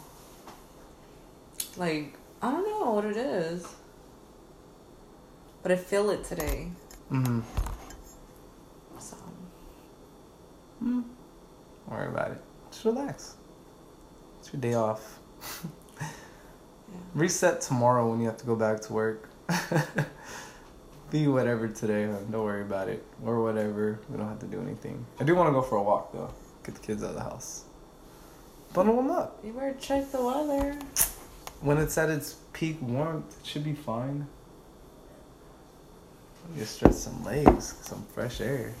like 1.77 2.13
I 2.41 2.51
don't 2.51 2.65
know 2.67 2.91
what 2.93 3.05
it 3.05 3.17
is 3.17 3.65
but 5.63 5.71
I 5.71 5.75
feel 5.75 6.09
it 6.11 6.23
today 6.23 6.69
Mm-hmm. 7.11 7.39
so 8.99 9.15
Mm. 10.83 11.03
Don't 11.03 11.97
worry 11.97 12.07
about 12.09 12.31
it. 12.31 12.41
Just 12.69 12.85
relax. 12.85 13.35
It's 14.39 14.53
your 14.53 14.61
day 14.61 14.73
off. 14.75 15.19
yeah 16.01 16.07
Reset 17.15 17.61
tomorrow 17.61 18.07
when 18.09 18.19
you 18.19 18.27
have 18.27 18.37
to 18.37 18.45
go 18.45 18.55
back 18.55 18.81
to 18.81 18.93
work. 18.93 19.29
Be 21.11 21.27
whatever 21.27 21.67
today. 21.67 22.05
Don't 22.05 22.43
worry 22.43 22.61
about 22.61 22.89
it. 22.89 23.05
Or 23.25 23.41
whatever. 23.41 23.99
We 24.09 24.17
don't 24.17 24.27
have 24.27 24.39
to 24.39 24.45
do 24.45 24.61
anything. 24.61 25.05
I 25.19 25.23
do 25.23 25.35
want 25.35 25.47
to 25.47 25.53
go 25.53 25.61
for 25.61 25.77
a 25.77 25.83
walk, 25.83 26.11
though. 26.11 26.29
Get 26.65 26.75
the 26.75 26.81
kids 26.81 27.03
out 27.03 27.09
of 27.11 27.15
the 27.15 27.21
house. 27.21 27.63
Bundle 28.73 28.97
them 28.97 29.09
up. 29.11 29.39
you 29.43 29.53
better 29.53 29.73
check 29.79 30.11
the 30.11 30.21
weather 30.21 30.77
When 31.61 31.77
it's 31.77 31.97
at 31.97 32.09
its 32.09 32.35
peak 32.51 32.77
warmth, 32.81 33.37
it 33.39 33.45
should 33.45 33.63
be 33.63 33.73
fine. 33.73 34.27
Just 36.57 36.75
stretch 36.75 36.93
some 36.93 37.23
legs, 37.23 37.75
some 37.81 38.05
fresh 38.13 38.41
air. 38.41 38.73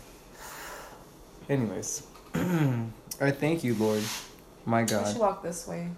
Anyways, 1.49 2.03
I 2.35 3.31
thank 3.31 3.63
you, 3.63 3.73
Lord, 3.75 4.03
my 4.65 4.83
God. 4.83 5.05
we 5.05 5.11
should 5.13 5.21
walk 5.21 5.43
this 5.43 5.65
way 5.67 5.89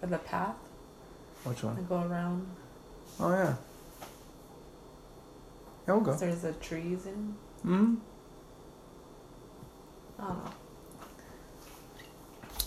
for 0.00 0.06
the 0.06 0.18
path 0.18 0.54
Which 1.44 1.62
one? 1.62 1.76
and 1.78 1.88
go 1.88 2.02
around 2.02 2.46
Oh 3.18 3.30
yeah. 3.30 3.54
Yeah, 5.90 5.96
we'll 5.96 6.04
go. 6.04 6.14
there's 6.14 6.42
the 6.42 6.52
trees 6.52 7.06
in 7.06 7.34
hmm 7.62 7.94
I 10.18 10.34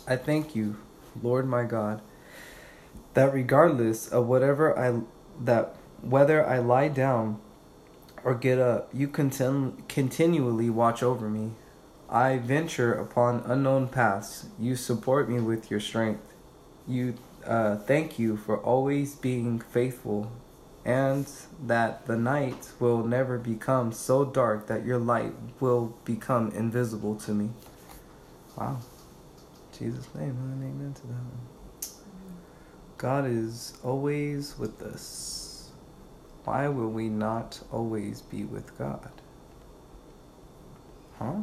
I 0.08 0.16
thank 0.18 0.56
you, 0.56 0.78
Lord 1.22 1.48
my 1.48 1.64
God, 1.64 2.02
that 3.14 3.34
regardless 3.34 4.10
of 4.10 4.28
whatever 4.28 4.78
I 4.78 5.02
that 5.42 5.76
whether 6.02 6.46
I 6.46 6.60
lie 6.60 6.90
down 6.90 7.40
or 8.26 8.36
get 8.36 8.60
up, 8.60 8.90
you 8.94 9.08
continu- 9.08 9.88
continually 9.88 10.70
watch 10.70 11.02
over 11.02 11.30
me. 11.30 11.52
I 12.10 12.38
venture 12.38 12.94
upon 12.94 13.44
unknown 13.46 13.88
paths. 13.88 14.48
You 14.60 14.76
support 14.76 15.30
me 15.30 15.40
with 15.40 15.72
your 15.72 15.80
strength. 15.80 16.34
You 16.88 17.16
uh, 17.46 17.78
thank 17.78 18.20
you 18.20 18.36
for 18.38 18.58
always 18.58 19.16
being 19.16 19.60
faithful, 19.60 20.32
and 20.86 21.30
that 21.66 22.06
the 22.08 22.18
night 22.18 22.72
will 22.80 23.04
never 23.04 23.38
become 23.38 23.92
so 23.94 24.26
dark 24.26 24.68
that 24.68 24.86
your 24.86 24.98
light 24.98 25.34
will 25.60 25.96
become 26.04 26.52
invisible 26.52 27.16
to 27.16 27.32
me. 27.32 27.50
Wow. 28.58 28.80
Jesus' 29.78 30.14
name, 30.14 30.38
amen 30.38 30.94
to 30.94 31.02
that. 31.08 31.14
One. 31.14 31.54
God 32.98 33.26
is 33.26 33.78
always 33.84 34.58
with 34.58 34.82
us. 34.82 35.72
Why 36.44 36.68
will 36.68 36.90
we 36.90 37.10
not 37.10 37.62
always 37.72 38.22
be 38.22 38.44
with 38.44 38.78
God? 38.78 39.10
Huh? 41.18 41.42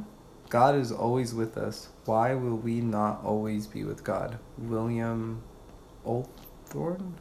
God 0.51 0.75
is 0.75 0.93
always 0.93 1.33
with 1.33 1.57
us. 1.57 1.89
Why 2.05 2.35
will 2.35 2.57
we 2.57 2.81
not 2.81 3.25
always 3.25 3.67
be 3.67 3.85
with 3.85 4.05
God? 4.05 4.39
William 4.59 5.43
Oldthorne? 6.07 7.13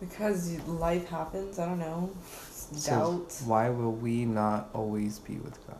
Because 0.00 0.58
life 0.66 1.08
happens, 1.08 1.58
I 1.58 1.66
don't 1.66 1.78
know. 1.78 2.10
So 2.72 2.90
doubt, 2.90 3.42
why 3.44 3.68
will 3.68 3.92
we 3.92 4.24
not 4.24 4.70
always 4.72 5.18
be 5.18 5.36
with 5.36 5.64
God? 5.66 5.76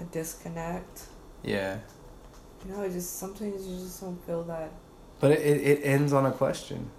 a 0.00 0.04
disconnect. 0.04 1.04
Yeah. 1.42 1.78
You 2.66 2.72
know, 2.72 2.82
it 2.82 2.92
just 2.92 3.18
sometimes 3.18 3.66
you 3.66 3.76
just 3.76 4.00
don't 4.00 4.24
feel 4.26 4.42
that. 4.44 4.70
But 5.20 5.32
it, 5.32 5.40
it, 5.40 5.60
it 5.62 5.80
ends 5.82 6.12
on 6.12 6.26
a 6.26 6.32
question. 6.32 6.90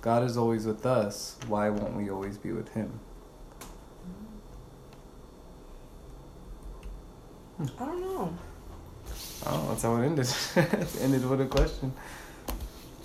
God 0.00 0.22
is 0.22 0.36
always 0.36 0.66
with 0.66 0.86
us. 0.86 1.36
Why 1.48 1.70
won't 1.70 1.94
we 1.94 2.10
always 2.10 2.38
be 2.38 2.52
with 2.52 2.68
Him? 2.72 3.00
I 7.60 7.84
don't 7.84 8.00
know. 8.00 8.38
Oh, 9.46 9.66
that's 9.68 9.82
how 9.82 9.96
it 9.96 10.06
ended. 10.06 10.28
it 10.56 10.96
ended 11.00 11.28
with 11.28 11.40
a 11.40 11.46
question. 11.46 11.92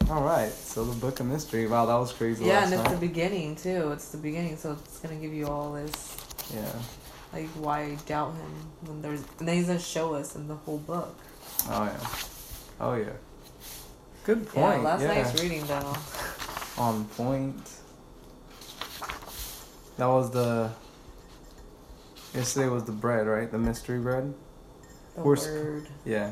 All 0.10 0.24
right. 0.24 0.51
So 0.51 0.83
the 0.83 0.95
book 0.95 1.19
of 1.19 1.27
mystery. 1.27 1.67
Wow, 1.67 1.86
that 1.86 1.95
was 1.95 2.12
crazy. 2.12 2.45
yeah, 2.45 2.65
and 2.65 2.74
it's 2.74 2.89
the 2.91 2.98
beginning 2.98 3.55
too. 3.55 3.91
It's 3.91 4.10
the 4.10 4.17
beginning, 4.17 4.57
so 4.57 4.74
it's 4.74 5.00
gonna 5.00 5.15
give 5.15 5.33
you 5.33 5.48
all 5.48 5.74
this 5.74 6.17
Yeah. 6.53 6.65
like 7.31 7.48
why 7.50 7.95
doubt 8.05 8.33
him 8.33 8.51
when 8.86 9.01
there's 9.01 9.24
and 9.39 9.48
then 9.48 9.55
he's 9.57 9.67
gonna 9.67 9.79
show 9.79 10.13
us 10.13 10.36
in 10.36 10.48
the 10.48 10.55
whole 10.55 10.79
book. 10.79 11.15
Oh 11.69 11.83
yeah. 11.86 12.07
Oh 12.79 12.93
yeah. 12.95 13.10
Good 14.25 14.48
point. 14.48 14.81
Yeah, 14.81 14.89
last 14.89 15.01
yeah. 15.01 15.07
night's 15.07 15.41
reading 15.41 15.65
though. 15.67 15.95
On 16.77 17.05
point. 17.05 17.55
That 19.98 20.07
was 20.07 20.31
the. 20.31 20.72
Yesterday 22.33 22.67
was 22.67 22.83
the 22.86 22.91
bread, 22.91 23.27
right? 23.27 23.51
The 23.51 23.60
mystery 23.60 24.00
bread. 24.00 24.33
The 25.15 25.22
We're 25.22 25.36
word. 25.36 25.88
Yeah. 26.03 26.31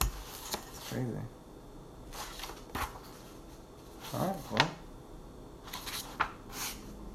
It's 0.00 0.88
crazy. 0.88 1.06
Alright, 4.14 4.36
well. 4.52 4.70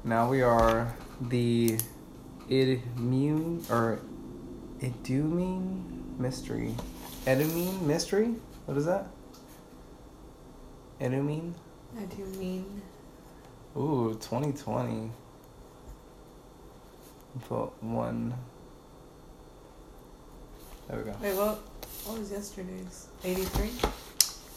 Now 0.04 0.28
we 0.30 0.42
are 0.42 0.94
the 1.20 1.78
Idmune 2.48 3.70
or 3.70 4.00
Idumine 4.80 6.18
mystery. 6.18 6.74
Edumine 7.26 7.80
mystery? 7.82 8.34
What 8.66 8.76
is 8.76 8.84
that? 8.86 9.06
Edumine? 11.00 11.54
Mean 12.38 12.82
Ooh, 13.76 14.16
2020. 14.20 15.10
Put 17.48 17.82
one. 17.82 18.34
There 20.88 20.98
we 20.98 21.04
go. 21.04 21.16
wait 21.22 21.34
what 21.36 21.58
what 22.04 22.18
was 22.18 22.30
yesterday's? 22.32 23.06
Eighty 23.24 23.44
three? 23.44 23.70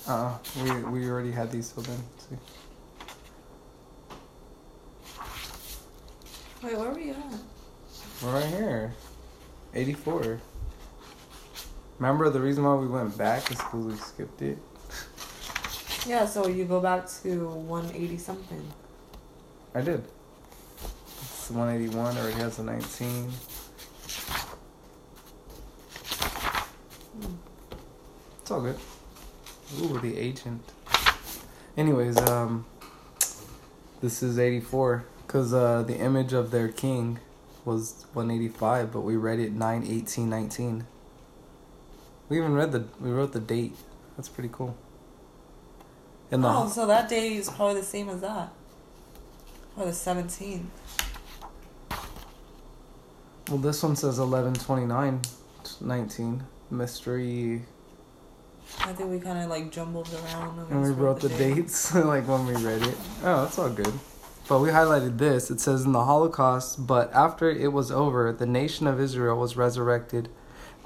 Uh, 0.07 0.37
we 0.61 0.83
we 0.83 1.09
already 1.09 1.31
had 1.31 1.51
these 1.51 1.71
filled 1.71 1.87
in. 1.87 2.03
See. 2.17 2.35
Wait, 6.63 6.77
where 6.77 6.91
were 6.91 6.99
you 6.99 7.11
at? 7.11 7.39
We're 8.21 8.33
right 8.33 8.45
here. 8.45 8.93
84. 9.73 10.39
Remember 11.99 12.29
the 12.29 12.39
reason 12.39 12.63
why 12.63 12.75
we 12.75 12.87
went 12.87 13.17
back 13.17 13.49
is 13.51 13.57
because 13.57 13.85
we 13.85 13.95
skipped 13.95 14.41
it? 14.41 14.57
Yeah, 16.05 16.25
so 16.25 16.47
you 16.47 16.65
go 16.65 16.81
back 16.81 17.07
to 17.23 17.47
one 17.47 17.89
eighty 17.95 18.17
something. 18.17 18.61
I 19.73 19.79
did. 19.79 20.03
It's 20.83 21.49
181, 21.49 22.17
already 22.17 22.33
has 22.33 22.59
a 22.59 22.63
19. 22.63 23.31
Hmm. 27.13 27.33
It's 28.41 28.51
all 28.51 28.61
good. 28.61 28.77
Ooh, 29.81 29.99
the 29.99 30.17
agent. 30.17 30.61
Anyways, 31.75 32.17
um, 32.29 32.65
this 34.01 34.21
is 34.21 34.37
84 34.37 35.05
because 35.25 35.53
uh, 35.53 35.83
the 35.83 35.97
image 35.97 36.33
of 36.33 36.51
their 36.51 36.67
king 36.67 37.19
was 37.65 38.05
185, 38.13 38.91
but 38.91 39.01
we 39.01 39.15
read 39.15 39.39
it 39.39 39.53
9 39.53 39.83
18 39.87 40.29
19. 40.29 40.85
We 42.29 42.37
even 42.37 42.53
read 42.53 42.71
the 42.71 42.85
we 42.99 43.11
wrote 43.11 43.33
the 43.33 43.39
date. 43.39 43.75
That's 44.15 44.29
pretty 44.29 44.49
cool. 44.51 44.77
And 46.31 46.43
the 46.43 46.49
Oh, 46.49 46.67
so 46.67 46.85
that 46.87 47.09
day 47.09 47.35
is 47.35 47.49
probably 47.49 47.81
the 47.81 47.85
same 47.85 48.09
as 48.09 48.21
that. 48.21 48.51
Or 49.75 49.85
the 49.85 49.93
seventeenth. 49.93 50.69
well, 53.49 53.57
this 53.57 53.81
one 53.83 53.95
says 53.95 54.19
11 54.19 54.53
29 54.53 55.21
19 55.81 56.43
mystery, 56.71 57.63
I 58.79 58.93
think 58.93 59.09
we 59.09 59.19
kind 59.19 59.39
of 59.39 59.49
like 59.49 59.71
jumbled 59.71 60.09
around 60.13 60.59
and 60.71 60.81
we 60.81 60.89
wrote 60.89 61.19
the 61.19 61.29
date. 61.29 61.55
dates 61.55 61.93
like 61.95 62.27
when 62.27 62.45
we 62.45 62.55
read 62.55 62.81
it. 62.81 62.97
Oh, 63.23 63.43
that's 63.43 63.57
all 63.57 63.69
good. 63.69 63.93
But 64.47 64.59
we 64.59 64.69
highlighted 64.69 65.19
this. 65.19 65.49
It 65.49 65.61
says 65.61 65.85
in 65.85 65.93
the 65.93 66.03
Holocaust, 66.03 66.85
but 66.85 67.13
after 67.13 67.49
it 67.49 67.71
was 67.71 67.91
over, 67.91 68.31
the 68.33 68.45
nation 68.45 68.87
of 68.87 68.99
Israel 68.99 69.37
was 69.37 69.55
resurrected, 69.55 70.27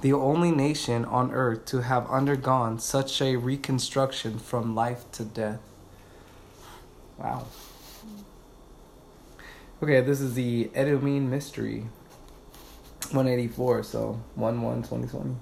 the 0.01 0.13
only 0.13 0.51
nation 0.51 1.05
on 1.05 1.31
earth 1.31 1.65
to 1.65 1.81
have 1.81 2.07
undergone 2.09 2.79
such 2.79 3.19
a 3.19 3.35
reconstruction 3.35 4.37
from 4.37 4.75
life 4.75 5.11
to 5.13 5.23
death. 5.23 5.59
Wow. 7.17 7.47
Okay, 9.81 10.01
this 10.01 10.21
is 10.21 10.35
the 10.35 10.65
Edomine 10.75 11.27
Mystery. 11.29 11.87
184, 13.11 13.83
so 13.83 14.19
1 14.35 14.61
1 14.61 14.75
2020. 14.83 15.35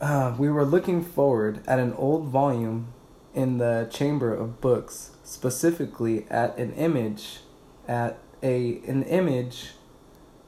Uh, 0.00 0.34
we 0.38 0.48
were 0.48 0.64
looking 0.64 1.04
forward 1.04 1.60
at 1.66 1.78
an 1.78 1.92
old 1.92 2.26
volume 2.28 2.90
in 3.34 3.58
the 3.58 3.86
chamber 3.92 4.32
of 4.32 4.58
books, 4.58 5.10
specifically 5.22 6.26
at 6.30 6.56
an 6.56 6.72
image, 6.72 7.40
at 7.86 8.18
a 8.42 8.80
an 8.86 9.02
image, 9.02 9.72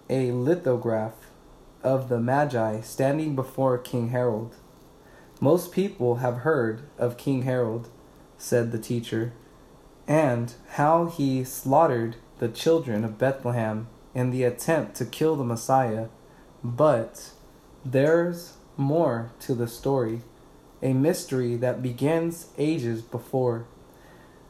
a 0.08 0.32
lithograph 0.32 1.30
of 1.82 2.08
the 2.08 2.18
Magi 2.18 2.80
standing 2.80 3.36
before 3.36 3.76
King 3.76 4.08
Harold. 4.08 4.56
Most 5.38 5.70
people 5.70 6.16
have 6.16 6.38
heard 6.38 6.84
of 6.96 7.18
King 7.18 7.42
Harold, 7.42 7.90
said 8.38 8.72
the 8.72 8.78
teacher, 8.78 9.34
and 10.08 10.54
how 10.76 11.06
he 11.06 11.44
slaughtered 11.44 12.16
the 12.38 12.48
children 12.48 13.04
of 13.04 13.18
Bethlehem 13.18 13.88
in 14.14 14.30
the 14.30 14.44
attempt 14.44 14.94
to 14.96 15.04
kill 15.04 15.36
the 15.36 15.44
Messiah. 15.44 16.08
But 16.64 17.32
there's 17.84 18.54
more 18.82 19.32
to 19.40 19.54
the 19.54 19.68
story, 19.68 20.20
a 20.82 20.92
mystery 20.92 21.56
that 21.56 21.82
begins 21.82 22.48
ages 22.58 23.00
before. 23.00 23.66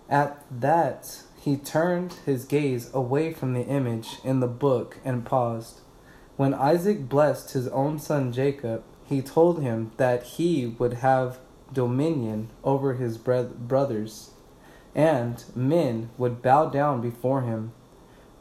At 0.08 0.44
that, 0.50 1.22
he 1.40 1.56
turned 1.56 2.14
his 2.24 2.44
gaze 2.44 2.92
away 2.94 3.32
from 3.32 3.52
the 3.52 3.66
image 3.66 4.18
in 4.24 4.40
the 4.40 4.46
book 4.46 4.98
and 5.04 5.24
paused. 5.24 5.80
When 6.36 6.54
Isaac 6.54 7.08
blessed 7.08 7.52
his 7.52 7.68
own 7.68 7.98
son 7.98 8.32
Jacob, 8.32 8.84
he 9.04 9.20
told 9.20 9.60
him 9.60 9.92
that 9.96 10.22
he 10.22 10.66
would 10.66 10.94
have 10.94 11.38
dominion 11.72 12.48
over 12.64 12.94
his 12.94 13.18
brothers, 13.18 14.30
and 14.94 15.44
men 15.54 16.10
would 16.18 16.42
bow 16.42 16.66
down 16.66 17.00
before 17.00 17.42
him. 17.42 17.72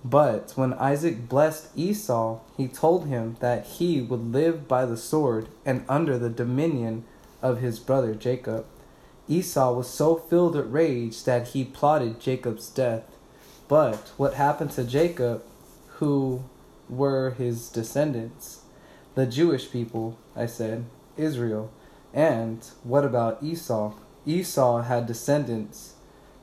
But 0.04 0.54
when 0.56 0.74
Isaac 0.74 1.30
blessed 1.30 1.70
Esau, 1.76 2.40
he 2.58 2.68
told 2.68 3.06
him 3.06 3.38
that 3.40 3.66
he 3.66 4.02
would 4.02 4.32
live 4.32 4.68
by 4.68 4.86
the 4.86 4.98
sword 4.98 5.48
and 5.66 5.86
under 5.88 6.18
the 6.18 6.30
dominion 6.30 7.06
of 7.42 7.60
his 7.60 7.80
brother 7.80 8.16
Jacob. 8.16 8.66
Esau 9.28 9.74
was 9.74 9.88
so 9.88 10.16
filled 10.16 10.56
with 10.56 10.72
rage 10.72 11.24
that 11.26 11.50
he 11.50 11.64
plotted 11.64 12.20
Jacob's 12.20 12.70
death. 12.70 13.04
But 13.68 14.12
what 14.18 14.34
happened 14.34 14.72
to 14.72 14.84
Jacob, 14.84 15.44
who 16.00 16.44
were 16.90 17.32
his 17.32 17.70
descendants? 17.70 18.62
The 19.16 19.28
Jewish 19.28 19.72
people, 19.72 20.18
I 20.36 20.48
said, 20.48 20.86
Israel. 21.16 21.72
And 22.14 22.66
what 22.84 23.06
about 23.06 23.42
Esau? 23.44 23.94
Esau 24.26 24.82
had 24.82 25.06
descendants. 25.06 25.94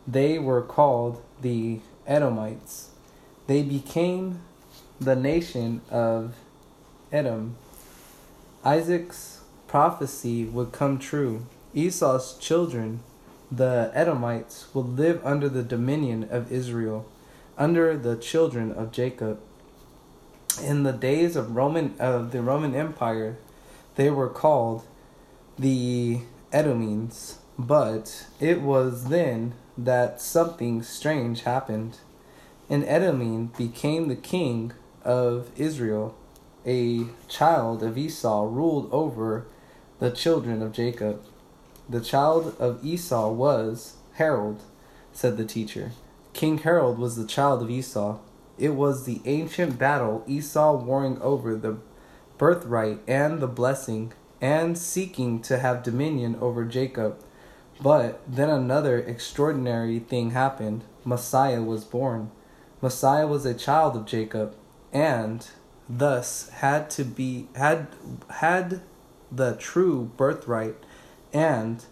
They 0.07 0.39
were 0.39 0.63
called 0.63 1.23
the 1.43 1.81
Edomites. 2.07 2.88
They 3.49 3.63
became 3.63 4.43
the 5.01 5.17
nation 5.17 5.81
of 5.91 6.35
Edom. 7.11 7.57
Isaac's 8.63 9.41
prophecy 9.67 10.45
would 10.45 10.71
come 10.71 10.99
true. 10.99 11.47
Esau's 11.75 12.37
children, 12.39 13.01
the 13.51 13.91
Edomites, 13.95 14.67
would 14.75 14.99
live 14.99 15.25
under 15.25 15.49
the 15.49 15.63
dominion 15.63 16.29
of 16.31 16.53
Israel, 16.53 17.07
under 17.57 17.97
the 17.97 18.17
children 18.17 18.71
of 18.71 18.93
Jacob. 18.93 19.41
In 20.63 20.83
the 20.83 20.93
days 20.93 21.35
of 21.35 21.57
Roman 21.57 21.95
of 21.99 22.33
the 22.33 22.43
Roman 22.43 22.75
Empire, 22.75 23.39
they 23.97 24.11
were 24.11 24.29
called 24.29 24.85
the 25.59 26.21
Edomites, 26.53 27.39
but 27.59 28.27
it 28.41 28.61
was 28.61 29.09
then 29.09 29.55
that 29.79 30.21
something 30.21 30.83
strange 30.83 31.45
happened. 31.45 31.97
An 32.71 32.83
Edomine 32.85 33.57
became 33.57 34.09
the 34.09 34.17
king 34.17 34.73
of 35.03 35.51
Israel. 35.57 36.15
A 36.67 37.07
child 37.27 37.83
of 37.83 37.97
Esau 37.97 38.43
ruled 38.45 38.91
over 38.93 39.47
the 40.01 40.11
children 40.11 40.61
of 40.61 40.73
Jacob. 40.73 41.23
The 41.89 42.03
child 42.03 42.55
of 42.59 42.85
Esau 42.85 43.31
was 43.31 43.95
Harold, 44.17 44.61
said 45.13 45.39
the 45.39 45.47
teacher. 45.47 45.93
King 46.35 46.59
Harold 46.59 46.99
was 46.99 47.17
the 47.17 47.27
child 47.27 47.63
of 47.63 47.71
Esau. 47.71 48.19
It 48.59 48.75
was 48.75 49.07
the 49.07 49.23
ancient 49.25 49.79
battle, 49.79 50.23
Esau 50.27 50.77
warring 50.77 51.19
over 51.23 51.55
the 51.55 51.79
birthright 52.37 52.99
and 53.09 53.41
the 53.41 53.47
blessing, 53.47 54.13
and 54.43 54.77
seeking 54.77 55.41
to 55.41 55.59
have 55.59 55.83
dominion 55.83 56.37
over 56.39 56.67
Jacob. 56.67 57.19
But 57.81 58.21
then 58.29 58.51
another 58.51 58.99
extraordinary 58.99 60.01
thing 60.01 60.33
happened. 60.33 60.85
Messiah 61.03 61.63
was 61.63 61.85
born. 61.85 62.31
Messiah 62.81 63.27
was 63.27 63.45
a 63.45 63.55
child 63.55 63.97
of 63.97 64.07
Jacob, 64.07 64.55
and 64.93 65.49
thus 65.89 66.49
had 66.51 66.91
to 66.91 67.05
be 67.05 67.49
had 67.57 67.89
had 68.31 68.83
the 69.33 69.55
true 69.57 70.11
birthright 70.17 70.77
and 71.33 71.85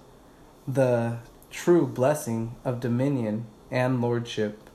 the 0.66 1.18
true 1.50 1.86
blessing 1.86 2.54
of 2.64 2.80
dominion 2.80 3.46
and 3.70 4.00
lordship. 4.00 4.70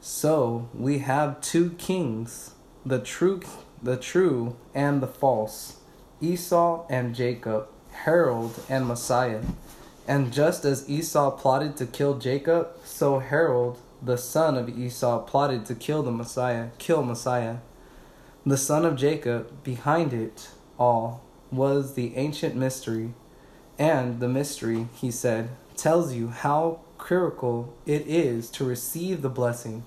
So 0.00 0.68
we 0.74 0.98
have 0.98 1.40
two 1.40 1.70
kings, 1.78 2.54
the 2.84 2.98
true 2.98 3.40
the 3.82 3.96
true 3.96 4.56
and 4.74 5.02
the 5.02 5.06
false, 5.08 5.78
Esau 6.20 6.86
and 6.88 7.14
Jacob, 7.14 7.68
Harold 7.90 8.60
and 8.68 8.86
Messiah. 8.86 9.42
And 10.06 10.32
just 10.32 10.64
as 10.64 10.88
Esau 10.88 11.30
plotted 11.32 11.76
to 11.78 11.86
kill 11.86 12.18
Jacob, 12.18 12.68
so 12.84 13.18
Harold, 13.18 13.78
the 14.02 14.18
son 14.18 14.56
of 14.56 14.68
Esau, 14.68 15.20
plotted 15.20 15.64
to 15.66 15.74
kill 15.74 16.02
the 16.02 16.10
Messiah, 16.10 16.68
kill 16.78 17.02
Messiah. 17.02 17.58
The 18.44 18.56
son 18.56 18.84
of 18.84 18.96
Jacob, 18.96 19.62
behind 19.62 20.12
it 20.12 20.48
all, 20.78 21.22
was 21.52 21.94
the 21.94 22.16
ancient 22.16 22.56
mystery. 22.56 23.14
And 23.78 24.18
the 24.20 24.28
mystery, 24.28 24.88
he 24.94 25.10
said, 25.10 25.50
tells 25.76 26.12
you 26.12 26.28
how 26.28 26.80
critical 26.98 27.74
it 27.86 28.06
is 28.06 28.50
to 28.50 28.64
receive 28.64 29.22
the 29.22 29.28
blessing. 29.28 29.84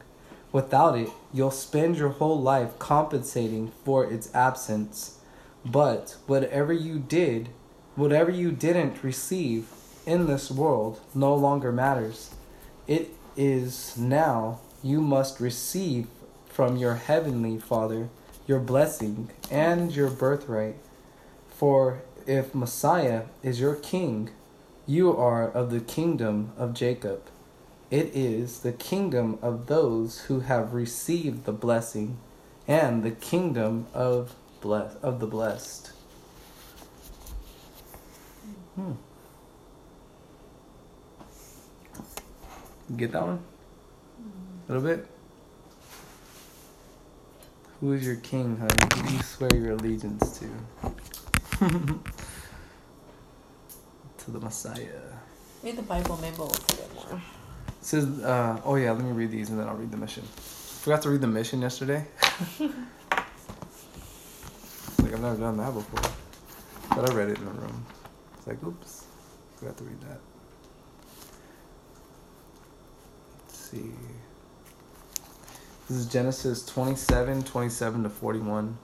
Without 0.51 0.97
it, 0.97 1.09
you'll 1.33 1.51
spend 1.51 1.97
your 1.97 2.09
whole 2.09 2.41
life 2.41 2.79
compensating 2.79 3.71
for 3.83 4.05
its 4.05 4.33
absence. 4.33 5.19
But 5.65 6.15
whatever 6.27 6.71
you 6.71 6.99
did, 6.99 7.49
whatever 7.95 8.31
you 8.31 8.51
didn't 8.51 9.03
receive 9.03 9.67
in 10.05 10.27
this 10.27 10.49
world 10.51 11.01
no 11.13 11.35
longer 11.35 11.71
matters. 11.71 12.35
It 12.87 13.13
is 13.35 13.97
now 13.97 14.59
you 14.83 15.01
must 15.01 15.39
receive 15.39 16.07
from 16.47 16.77
your 16.77 16.95
heavenly 16.95 17.57
Father 17.57 18.09
your 18.47 18.59
blessing 18.59 19.29
and 19.51 19.95
your 19.95 20.09
birthright. 20.09 20.75
For 21.49 22.01
if 22.27 22.53
Messiah 22.53 23.23
is 23.43 23.59
your 23.59 23.75
king, 23.75 24.29
you 24.85 25.15
are 25.15 25.49
of 25.49 25.71
the 25.71 25.79
kingdom 25.79 26.51
of 26.57 26.73
Jacob. 26.73 27.23
It 27.91 28.11
is 28.15 28.59
the 28.59 28.71
kingdom 28.71 29.39
of 29.41 29.67
those 29.67 30.21
who 30.21 30.41
have 30.41 30.73
received 30.73 31.45
the 31.45 31.51
blessing 31.51 32.17
and 32.67 33.03
the 33.03 33.11
kingdom 33.11 33.87
of 33.93 34.35
bless 34.61 34.95
of 34.95 35.19
the 35.19 35.27
blessed. 35.27 35.91
Hmm. 38.75 38.93
Get 42.95 43.11
that 43.13 43.23
one? 43.23 43.39
A 44.67 44.73
little 44.73 44.87
bit? 44.87 45.07
Who 47.81 47.93
is 47.93 48.05
your 48.05 48.17
king, 48.17 48.57
honey? 48.57 48.73
Who 48.95 49.07
do 49.07 49.13
you 49.13 49.21
swear 49.21 49.55
your 49.55 49.71
allegiance 49.73 50.39
to? 50.39 50.47
to 54.17 54.31
the 54.31 54.39
Messiah. 54.39 55.01
Read 55.63 55.77
the 55.77 55.81
Bible, 55.81 56.17
maybe 56.21 56.37
we'll 56.37 56.51
it 56.51 56.91
more. 56.95 57.21
It 57.67 57.85
says, 57.85 58.05
uh, 58.23 58.61
oh 58.63 58.75
yeah, 58.75 58.91
let 58.91 59.03
me 59.03 59.11
read 59.11 59.31
these 59.31 59.49
and 59.49 59.59
then 59.59 59.67
I'll 59.67 59.75
read 59.75 59.91
the 59.91 59.97
mission. 59.97 60.23
Forgot 60.23 61.01
to 61.03 61.09
read 61.09 61.21
the 61.21 61.27
mission 61.27 61.61
yesterday. 61.61 62.05
like 62.59 62.71
I've 64.99 65.21
never 65.21 65.37
done 65.37 65.57
that 65.57 65.73
before. 65.73 66.11
But 66.89 67.09
I 67.09 67.13
read 67.13 67.29
it 67.29 67.37
in 67.39 67.45
the 67.45 67.51
room. 67.51 67.85
It's 68.37 68.47
like, 68.47 68.63
oops, 68.63 69.05
forgot 69.57 69.77
to 69.77 69.83
read 69.83 70.01
that. 70.01 70.19
Let's 73.47 73.64
see. 73.75 73.91
This 75.87 75.97
is 75.97 76.05
Genesis 76.07 76.65
27, 76.65 77.43
27 77.43 78.03
to 78.03 78.09
41. 78.09 78.77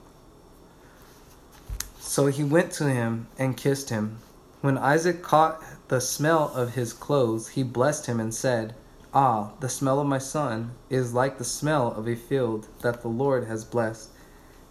So 1.98 2.26
he 2.26 2.44
went 2.44 2.72
to 2.72 2.88
him 2.88 3.26
and 3.38 3.56
kissed 3.56 3.90
him. 3.90 4.18
When 4.60 4.78
Isaac 4.78 5.22
caught 5.22 5.62
the 5.88 6.00
smell 6.00 6.52
of 6.54 6.74
his 6.74 6.92
clothes, 6.92 7.48
he 7.48 7.62
blessed 7.62 8.06
him 8.06 8.20
and 8.20 8.34
said, 8.34 8.74
Ah, 9.14 9.52
the 9.60 9.68
smell 9.68 10.00
of 10.00 10.06
my 10.06 10.18
son 10.18 10.72
is 10.88 11.12
like 11.12 11.38
the 11.38 11.44
smell 11.44 11.92
of 11.92 12.06
a 12.06 12.14
field 12.14 12.68
that 12.82 13.02
the 13.02 13.08
Lord 13.08 13.44
has 13.44 13.64
blessed. 13.64 14.10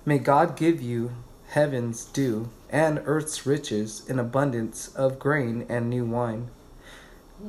May 0.05 0.19
God 0.19 0.55
give 0.55 0.81
you 0.81 1.11
heaven's 1.49 2.05
dew 2.05 2.49
and 2.69 3.01
earth's 3.05 3.45
riches 3.45 4.07
in 4.07 4.19
abundance 4.19 4.87
of 4.95 5.19
grain 5.19 5.65
and 5.67 5.89
new 5.89 6.05
wine. 6.05 6.49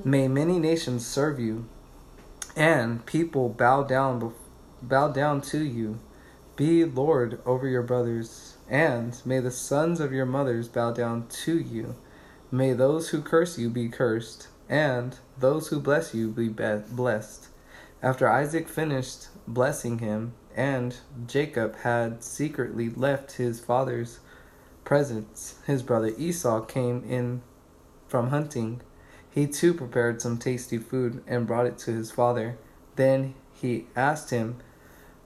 May 0.05 0.27
many 0.27 0.59
nations 0.59 1.07
serve 1.07 1.39
you, 1.39 1.67
and 2.57 3.05
people 3.07 3.49
bow 3.49 3.83
down 3.83 4.33
bow 4.83 5.09
down 5.09 5.41
to 5.41 5.63
you. 5.65 5.99
Be 6.57 6.85
Lord 6.85 7.41
over 7.47 7.67
your 7.67 7.83
brothers, 7.83 8.57
and 8.69 9.21
may 9.25 9.41
the 9.41 9.51
sons 9.51 10.01
of 10.01 10.13
your 10.13 10.27
mothers 10.27 10.69
bow 10.69 10.93
down 10.93 11.27
to 11.29 11.59
you. 11.59 11.97
May 12.51 12.73
those 12.75 13.09
who 13.09 13.23
curse 13.23 13.59
you 13.59 13.71
be 13.71 13.89
cursed, 13.89 14.49
and 14.69 15.17
those 15.39 15.69
who 15.69 15.81
bless 15.81 16.15
you 16.15 16.29
be 16.29 16.49
blessed. 16.49 17.49
After 18.03 18.29
Isaac 18.29 18.69
finished 18.69 19.29
blessing 19.47 20.01
him, 20.01 20.35
and 20.55 20.97
Jacob 21.27 21.77
had 21.77 22.23
secretly 22.23 22.91
left 22.91 23.33
his 23.33 23.61
father's 23.61 24.19
presence, 24.85 25.55
his 25.67 25.83
brother 25.83 26.13
Esau 26.19 26.61
came 26.63 27.05
in 27.05 27.43
from 28.09 28.29
hunting. 28.29 28.83
He 29.35 29.47
too 29.47 29.73
prepared 29.73 30.21
some 30.21 30.37
tasty 30.37 30.77
food 30.77 31.25
and 31.27 31.47
brought 31.47 31.67
it 31.67 31.79
to 31.79 31.93
his 31.93 32.11
father. 32.11 32.59
Then 32.97 33.35
he 33.55 33.87
asked 33.97 34.29
him, 34.29 34.59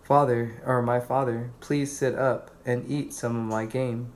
Father, 0.03 0.63
or 0.65 0.81
my 0.81 1.01
father, 1.01 1.51
please 1.59 1.97
sit 1.97 2.15
up 2.15 2.53
and 2.65 2.89
eat 2.89 3.13
some 3.13 3.35
of 3.35 3.43
my 3.43 3.67
game, 3.67 4.13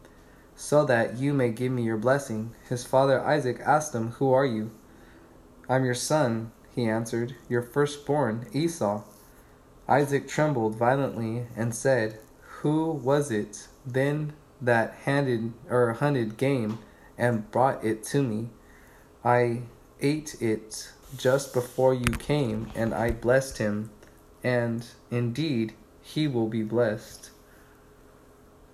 so 0.55 0.85
that 0.85 1.18
you 1.18 1.35
may 1.35 1.50
give 1.50 1.72
me 1.72 1.83
your 1.83 1.96
blessing. 1.96 2.55
His 2.68 2.85
father 2.85 3.20
Isaac 3.20 3.59
asked 3.66 3.92
him, 3.92 4.12
Who 4.12 4.33
are 4.33 4.46
you? 4.46 4.70
I'm 5.68 5.85
your 5.85 5.94
son, 5.94 6.53
he 6.72 6.88
answered, 6.88 7.35
your 7.48 7.62
firstborn, 7.62 8.46
Esau. 8.53 9.03
Isaac 9.88 10.29
trembled 10.29 10.76
violently 10.76 11.46
and 11.57 11.74
said, 11.74 12.20
Who 12.61 12.92
was 12.92 13.33
it 13.33 13.66
then 13.85 14.35
that 14.61 14.94
handed 15.05 15.53
or 15.68 15.94
hunted 15.94 16.37
game 16.37 16.79
and 17.18 17.50
brought 17.50 17.85
it 17.85 18.05
to 18.05 18.22
me? 18.22 18.50
I 19.24 19.62
ate 20.03 20.41
it 20.41 20.93
just 21.17 21.53
before 21.53 21.95
you 21.95 22.13
came, 22.19 22.71
and 22.75 22.95
I 22.95 23.11
blessed 23.11 23.59
him, 23.59 23.91
and 24.43 24.87
indeed 25.11 25.75
he 26.03 26.29
will 26.29 26.49
be 26.49 26.63
blessed. 26.63 27.31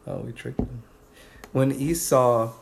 Oh, 0.07 0.19
we 0.19 0.33
tricked 0.33 0.61
him. 0.61 0.83
When 1.53 1.73
Esau 1.73 2.53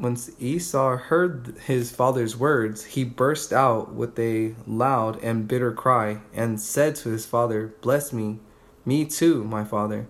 when 0.00 0.16
Esau 0.38 0.96
heard 0.96 1.54
his 1.66 1.90
father's 1.90 2.34
words, 2.34 2.84
he 2.84 3.04
burst 3.04 3.52
out 3.52 3.92
with 3.92 4.18
a 4.18 4.54
loud 4.66 5.22
and 5.22 5.46
bitter 5.46 5.72
cry 5.72 6.20
and 6.34 6.58
said 6.58 6.96
to 6.96 7.10
his 7.10 7.26
father, 7.26 7.74
Bless 7.82 8.10
me, 8.10 8.38
me 8.86 9.04
too, 9.04 9.44
my 9.44 9.62
father. 9.62 10.06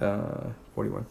Uh, 0.00 0.50
41. 0.76 1.06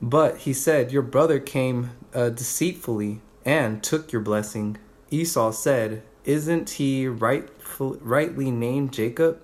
But 0.00 0.38
he 0.38 0.52
said, 0.52 0.92
Your 0.92 1.02
brother 1.02 1.40
came 1.40 1.90
uh, 2.14 2.28
deceitfully 2.28 3.20
and 3.44 3.82
took 3.82 4.12
your 4.12 4.22
blessing. 4.22 4.78
Esau 5.10 5.50
said, 5.50 6.02
Isn't 6.24 6.70
he 6.70 7.08
rightly 7.08 8.50
named 8.50 8.92
Jacob? 8.92 9.40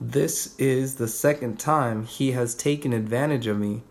This 0.00 0.54
is 0.58 0.96
the 0.96 1.08
second 1.08 1.58
time 1.58 2.04
he 2.04 2.32
has 2.32 2.54
taken 2.54 2.92
advantage 2.92 3.46
of 3.46 3.58
me. 3.58 3.82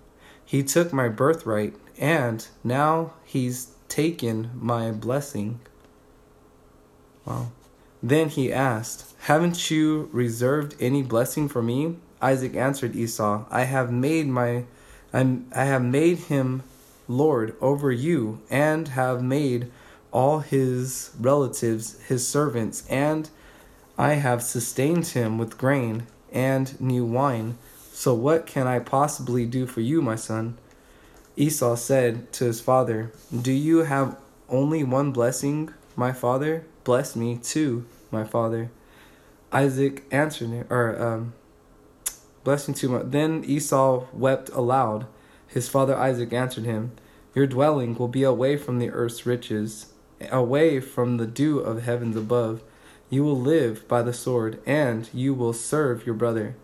He 0.46 0.64
took 0.64 0.94
my 0.94 1.10
birthright, 1.10 1.76
and 1.98 2.48
now 2.64 3.14
he's 3.26 3.72
taken 3.90 4.52
my 4.54 4.92
blessing. 4.92 5.60
Wow. 7.26 7.52
Then 8.02 8.30
he 8.30 8.54
asked, 8.54 9.14
Haven't 9.22 9.70
you 9.70 10.10
reserved 10.14 10.76
any 10.80 11.04
blessing 11.04 11.50
for 11.50 11.62
me? 11.62 11.98
Isaac 12.22 12.56
answered 12.56 12.96
Esau, 12.96 13.46
I 13.50 13.64
have 13.64 13.92
made 13.92 14.28
my 14.28 14.66
I, 15.14 15.40
I 15.54 15.66
have 15.66 15.84
made 15.84 16.18
him 16.20 16.64
Lord 17.08 17.56
over 17.62 17.92
you, 17.92 18.42
and 18.50 18.90
have 18.90 19.24
made 19.24 19.72
all 20.12 20.40
his 20.40 21.12
relatives 21.20 22.00
his 22.02 22.28
servants, 22.28 22.86
and 22.90 23.30
I 23.98 24.14
have 24.14 24.44
sustained 24.44 25.08
him 25.08 25.38
with 25.38 25.58
grain 25.58 26.08
and 26.32 26.80
new 26.80 27.06
wine. 27.06 27.58
So 27.92 28.14
what 28.14 28.46
can 28.46 28.68
I 28.68 28.80
possibly 28.80 29.46
do 29.46 29.66
for 29.66 29.82
you, 29.82 30.02
my 30.02 30.16
son? 30.16 30.58
Esau 31.36 31.76
said 31.76 32.32
to 32.34 32.46
his 32.46 32.62
father, 32.62 33.12
Do 33.42 33.52
you 33.52 33.80
have 33.80 34.18
only 34.50 34.84
one 34.84 35.12
blessing, 35.12 35.74
my 35.96 36.12
father? 36.12 36.66
Bless 36.84 37.16
me 37.16 37.38
too, 37.38 37.86
my 38.12 38.24
father. 38.24 38.72
Isaac 39.52 40.04
answered 40.12 40.66
or 40.70 41.02
um, 41.02 41.34
blessing 42.44 42.74
too 42.74 42.90
much. 42.90 43.06
Then 43.08 43.44
Esau 43.46 44.06
wept 44.14 44.50
aloud. 44.50 45.06
His 45.48 45.70
father 45.70 45.96
Isaac 45.96 46.34
answered 46.34 46.66
him, 46.66 46.92
Your 47.34 47.48
dwelling 47.48 47.96
will 47.96 48.08
be 48.08 48.24
away 48.24 48.58
from 48.58 48.80
the 48.80 48.90
earth's 48.90 49.26
riches, 49.26 49.88
away 50.32 50.80
from 50.80 51.18
the 51.18 51.28
dew 51.28 51.60
of 51.60 51.84
heavens 51.84 52.16
above. 52.16 52.62
You 53.10 53.24
will 53.24 53.40
live 53.40 53.88
by 53.88 54.02
the 54.02 54.14
sword, 54.14 54.60
and 54.66 55.10
you 55.14 55.34
will 55.34 55.54
serve 55.54 56.06
your 56.06 56.16
brother. 56.16 56.56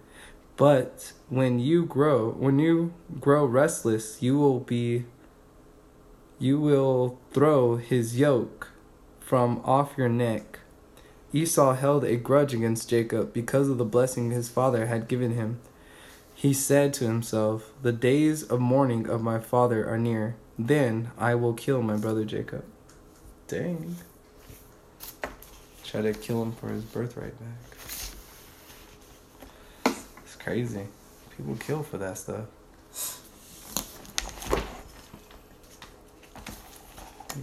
But 0.58 1.14
when 1.30 1.60
you 1.60 1.86
grow, 1.86 2.32
when 2.32 2.60
you 2.60 2.94
grow 3.20 3.46
restless, 3.46 4.22
you 4.22 4.38
will 4.38 4.60
be 4.60 5.06
you 6.40 6.60
will 6.60 7.20
throw 7.32 7.78
his 7.78 8.20
yoke 8.20 8.72
from 9.20 9.62
off 9.64 9.94
your 9.98 10.10
neck. 10.10 10.60
Esau 11.32 11.74
held 11.74 12.04
a 12.04 12.18
grudge 12.18 12.54
against 12.54 12.90
Jacob 12.90 13.34
because 13.34 13.70
of 13.70 13.78
the 13.78 13.86
blessing 13.86 14.32
his 14.32 14.50
father 14.50 14.88
had 14.88 15.08
given 15.08 15.34
him. 15.34 15.60
He 16.36 16.54
said 16.54 16.94
to 16.96 17.06
himself, 17.06 17.72
The 17.82 17.94
days 17.94 18.44
of 18.44 18.60
mourning 18.60 19.10
of 19.10 19.24
my 19.24 19.40
father 19.40 19.88
are 19.88 19.98
near. 19.98 20.36
Then 20.60 21.12
I 21.18 21.34
will 21.36 21.54
kill 21.54 21.82
my 21.82 21.96
brother 21.96 22.26
Jacob. 22.26 22.66
Dang. 23.54 23.96
Try 25.84 26.02
to 26.02 26.12
kill 26.12 26.42
him 26.42 26.54
for 26.54 26.70
his 26.70 26.84
birthright 26.86 27.36
back. 27.40 27.78
It's 30.24 30.36
crazy. 30.38 30.88
People 31.38 31.56
kill 31.58 31.84
for 31.84 32.00
that 32.00 32.18
stuff. 32.18 32.46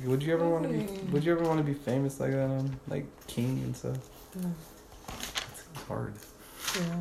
Would 0.04 0.24
you 0.24 0.32
ever 0.32 0.48
want 0.48 0.64
to 0.64 0.70
be? 0.70 0.88
Would 1.12 1.22
you 1.22 1.30
ever 1.30 1.44
want 1.44 1.58
to 1.58 1.64
be 1.64 1.74
famous 1.74 2.18
like 2.18 2.32
that, 2.32 2.50
um, 2.50 2.80
like 2.88 3.06
king 3.28 3.62
and 3.62 3.76
stuff? 3.76 3.98
No. 4.34 4.52
It's 5.06 5.62
hard. 5.86 6.14
Yeah. 6.74 7.00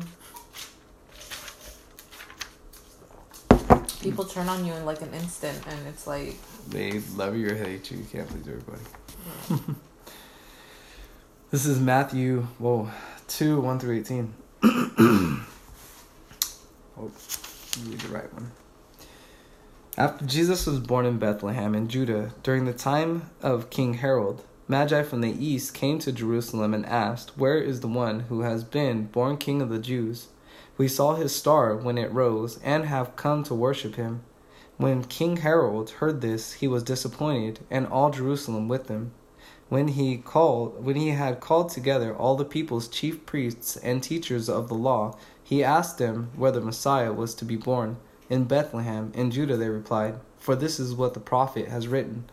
People 4.02 4.24
turn 4.24 4.48
on 4.48 4.64
you 4.64 4.72
in 4.74 4.84
like 4.84 5.02
an 5.02 5.12
instant, 5.14 5.66
and 5.66 5.88
it's 5.88 6.06
like, 6.06 6.36
They 6.68 7.00
love 7.16 7.36
you 7.36 7.50
or 7.50 7.56
hate 7.56 7.90
you. 7.90 7.98
You 7.98 8.04
can't 8.04 8.28
please 8.28 8.46
everybody. 8.46 8.82
This 11.50 11.66
is 11.66 11.80
Matthew, 11.80 12.42
whoa, 12.58 12.88
2, 13.26 13.60
1 13.60 13.80
through 13.80 13.96
18. 13.96 14.34
oh, 14.62 15.42
read 16.96 17.98
the 17.98 18.08
right 18.08 18.32
one. 18.32 18.52
After 19.98 20.24
Jesus 20.24 20.64
was 20.64 20.78
born 20.78 21.06
in 21.06 21.18
Bethlehem 21.18 21.74
in 21.74 21.88
Judah, 21.88 22.34
during 22.44 22.66
the 22.66 22.72
time 22.72 23.30
of 23.42 23.68
King 23.68 23.94
Herod, 23.94 24.42
Magi 24.68 25.02
from 25.02 25.22
the 25.22 25.44
east 25.44 25.74
came 25.74 25.98
to 25.98 26.12
Jerusalem 26.12 26.72
and 26.72 26.86
asked, 26.86 27.36
Where 27.36 27.58
is 27.58 27.80
the 27.80 27.88
one 27.88 28.20
who 28.20 28.42
has 28.42 28.62
been 28.62 29.06
born 29.06 29.36
king 29.36 29.60
of 29.60 29.70
the 29.70 29.80
Jews? 29.80 30.28
We 30.78 30.86
saw 30.86 31.16
his 31.16 31.34
star 31.34 31.74
when 31.74 31.98
it 31.98 32.12
rose, 32.12 32.60
and 32.62 32.84
have 32.84 33.16
come 33.16 33.42
to 33.42 33.56
worship 33.56 33.96
him. 33.96 34.22
When 34.76 35.02
King 35.02 35.38
Herod 35.38 35.90
heard 35.90 36.20
this, 36.20 36.52
he 36.52 36.68
was 36.68 36.84
disappointed, 36.84 37.58
and 37.72 37.88
all 37.88 38.10
Jerusalem 38.10 38.68
with 38.68 38.86
him 38.86 39.10
when 39.70 39.86
he 39.88 40.16
called 40.18 40.84
when 40.84 40.96
he 40.96 41.10
had 41.10 41.40
called 41.40 41.70
together 41.70 42.14
all 42.14 42.36
the 42.36 42.44
people's 42.44 42.88
chief 42.88 43.24
priests 43.24 43.76
and 43.76 44.02
teachers 44.02 44.48
of 44.48 44.68
the 44.68 44.74
law 44.74 45.16
he 45.42 45.64
asked 45.64 45.96
them 45.96 46.28
where 46.36 46.50
the 46.50 46.60
messiah 46.60 47.12
was 47.12 47.34
to 47.34 47.44
be 47.44 47.56
born 47.56 47.96
in 48.28 48.44
bethlehem 48.44 49.10
in 49.14 49.30
judah 49.30 49.56
they 49.56 49.68
replied 49.68 50.18
for 50.36 50.54
this 50.54 50.78
is 50.78 50.94
what 50.94 51.14
the 51.14 51.20
prophet 51.20 51.68
has 51.68 51.88
written 51.88 52.24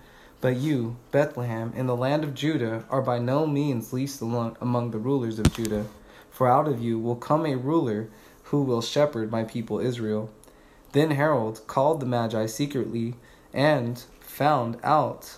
but 0.42 0.58
you 0.58 0.98
bethlehem 1.12 1.72
in 1.76 1.86
the 1.86 1.96
land 1.96 2.24
of 2.24 2.34
judah 2.34 2.84
are 2.90 3.02
by 3.02 3.20
no 3.20 3.46
means 3.46 3.94
least 3.94 4.22
among, 4.22 4.58
among 4.60 4.92
the 4.92 4.98
rulers 4.98 5.40
of 5.40 5.54
judah 5.54 5.86
for 6.32 6.48
out 6.48 6.68
of 6.68 6.82
you 6.82 7.00
will 7.00 7.16
come 7.16 7.46
a 7.46 7.56
ruler 7.56 8.10
who 8.46 8.64
will 8.64 8.82
shepherd 8.82 9.32
my 9.32 9.44
people 9.44 9.80
israel 9.80 10.30
then 10.92 11.12
herod 11.12 11.60
called 11.68 12.00
the 12.00 12.06
magi 12.06 12.48
secretly 12.48 13.14
and 13.54 14.06
found 14.20 14.78
out 14.84 15.38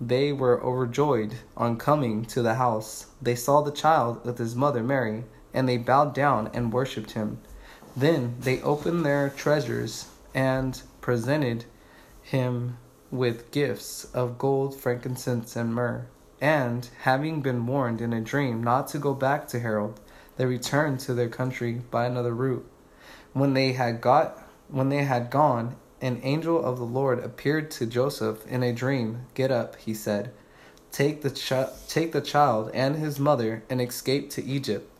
they 0.00 0.32
were 0.32 0.62
overjoyed 0.64 1.34
on 1.56 1.76
coming 1.76 2.24
to 2.24 2.40
the 2.40 2.54
house. 2.54 3.06
They 3.20 3.34
saw 3.34 3.60
the 3.60 3.70
child 3.70 4.24
with 4.24 4.38
his 4.38 4.56
mother 4.56 4.82
Mary, 4.82 5.24
and 5.52 5.68
they 5.68 5.76
bowed 5.76 6.14
down 6.14 6.50
and 6.54 6.72
worshipped 6.72 7.10
him. 7.12 7.38
Then 7.94 8.36
they 8.40 8.62
opened 8.62 9.04
their 9.04 9.28
treasures 9.28 10.08
and 10.34 10.80
presented 11.00 11.66
him 12.22 12.78
with 13.10 13.50
gifts 13.50 14.04
of 14.14 14.38
gold, 14.38 14.74
frankincense, 14.74 15.56
and 15.56 15.74
myrrh. 15.74 16.06
And, 16.40 16.88
having 17.02 17.42
been 17.42 17.66
warned 17.66 18.00
in 18.00 18.14
a 18.14 18.20
dream 18.20 18.62
not 18.62 18.88
to 18.88 18.98
go 18.98 19.12
back 19.12 19.48
to 19.48 19.60
Herod, 19.60 19.94
they 20.36 20.46
returned 20.46 21.00
to 21.00 21.12
their 21.12 21.28
country 21.28 21.82
by 21.90 22.06
another 22.06 22.32
route. 22.32 22.66
When 23.34 23.52
they 23.52 23.72
had 23.72 24.00
got 24.00 24.42
when 24.68 24.88
they 24.88 25.04
had 25.04 25.30
gone, 25.30 25.76
an 26.00 26.20
angel 26.22 26.62
of 26.62 26.78
the 26.78 26.84
Lord 26.84 27.18
appeared 27.18 27.70
to 27.72 27.86
Joseph 27.86 28.46
in 28.46 28.62
a 28.62 28.72
dream. 28.72 29.26
Get 29.34 29.50
up, 29.50 29.76
he 29.76 29.94
said. 29.94 30.32
Take 30.92 31.22
the, 31.22 31.30
ch- 31.30 31.88
take 31.88 32.12
the 32.12 32.20
child 32.20 32.70
and 32.74 32.96
his 32.96 33.20
mother 33.20 33.62
and 33.70 33.80
escape 33.80 34.30
to 34.30 34.44
Egypt. 34.44 34.90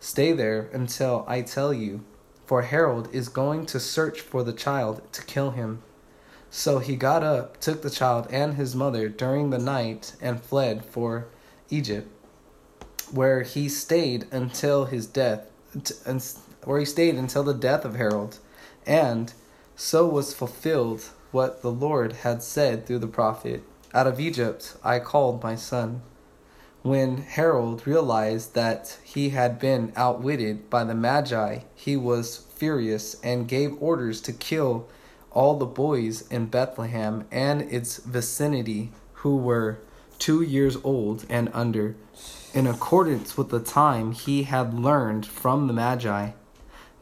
Stay 0.00 0.32
there 0.32 0.68
until 0.72 1.24
I 1.26 1.42
tell 1.42 1.72
you, 1.72 2.04
for 2.46 2.62
Herod 2.62 3.08
is 3.12 3.28
going 3.28 3.66
to 3.66 3.80
search 3.80 4.20
for 4.20 4.42
the 4.42 4.52
child 4.52 5.02
to 5.12 5.24
kill 5.24 5.52
him. 5.52 5.82
So 6.50 6.78
he 6.78 6.94
got 6.94 7.24
up, 7.24 7.58
took 7.60 7.82
the 7.82 7.90
child 7.90 8.28
and 8.30 8.54
his 8.54 8.76
mother 8.76 9.08
during 9.08 9.50
the 9.50 9.58
night, 9.58 10.14
and 10.20 10.40
fled 10.40 10.84
for 10.84 11.26
Egypt, 11.68 12.08
where 13.10 13.42
he 13.42 13.68
stayed 13.68 14.26
until 14.30 14.84
his 14.84 15.06
death, 15.06 15.50
where 16.62 16.78
he 16.78 16.84
stayed 16.84 17.16
until 17.16 17.42
the 17.42 17.54
death 17.54 17.84
of 17.84 17.96
Herod, 17.96 18.36
and 18.86 19.32
so 19.76 20.06
was 20.06 20.34
fulfilled 20.34 21.10
what 21.32 21.62
the 21.62 21.70
Lord 21.70 22.12
had 22.12 22.42
said 22.42 22.86
through 22.86 23.00
the 23.00 23.06
prophet 23.06 23.62
Out 23.92 24.06
of 24.06 24.20
Egypt 24.20 24.76
I 24.84 24.98
called 24.98 25.42
my 25.42 25.56
son. 25.56 26.02
When 26.82 27.18
Herod 27.18 27.86
realized 27.86 28.54
that 28.54 28.98
he 29.02 29.30
had 29.30 29.58
been 29.58 29.92
outwitted 29.96 30.68
by 30.68 30.84
the 30.84 30.94
Magi, 30.94 31.60
he 31.74 31.96
was 31.96 32.44
furious 32.54 33.16
and 33.22 33.48
gave 33.48 33.82
orders 33.82 34.20
to 34.22 34.32
kill 34.32 34.86
all 35.30 35.56
the 35.56 35.66
boys 35.66 36.28
in 36.28 36.46
Bethlehem 36.46 37.26
and 37.32 37.62
its 37.62 37.96
vicinity 37.96 38.92
who 39.14 39.36
were 39.36 39.78
two 40.18 40.42
years 40.42 40.76
old 40.84 41.24
and 41.28 41.50
under, 41.52 41.96
in 42.52 42.66
accordance 42.66 43.36
with 43.36 43.48
the 43.48 43.60
time 43.60 44.12
he 44.12 44.44
had 44.44 44.74
learned 44.74 45.26
from 45.26 45.66
the 45.66 45.72
Magi. 45.72 46.30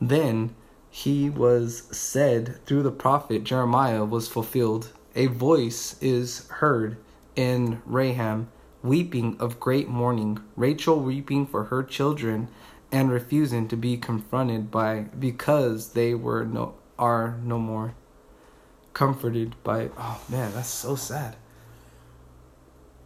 Then 0.01 0.55
he 0.95 1.31
was 1.31 1.85
said 1.91 2.55
through 2.67 2.83
the 2.83 2.91
prophet 2.91 3.45
Jeremiah 3.45 4.05
was 4.05 4.29
fulfilled. 4.29 4.93
A 5.17 5.25
voice 5.25 5.97
is 6.03 6.47
heard 6.49 6.99
in 7.35 7.81
Raham, 7.87 8.49
weeping 8.83 9.39
of 9.41 9.59
great 9.59 9.89
mourning, 9.89 10.41
Rachel 10.55 11.01
weeping 11.01 11.47
for 11.47 11.65
her 11.65 11.83
children 11.83 12.49
and 12.93 13.11
refusing 13.11 13.69
to 13.69 13.77
be 13.77 13.97
confronted 13.97 14.71
by 14.71 15.07
because 15.19 15.95
they 15.95 16.15
were 16.15 16.45
no 16.45 16.75
are 16.99 17.39
no 17.43 17.59
more 17.59 17.95
comforted 18.93 19.57
by 19.65 19.89
oh 19.97 20.21
man, 20.29 20.53
that's 20.53 20.69
so 20.69 20.95
sad. 20.95 21.37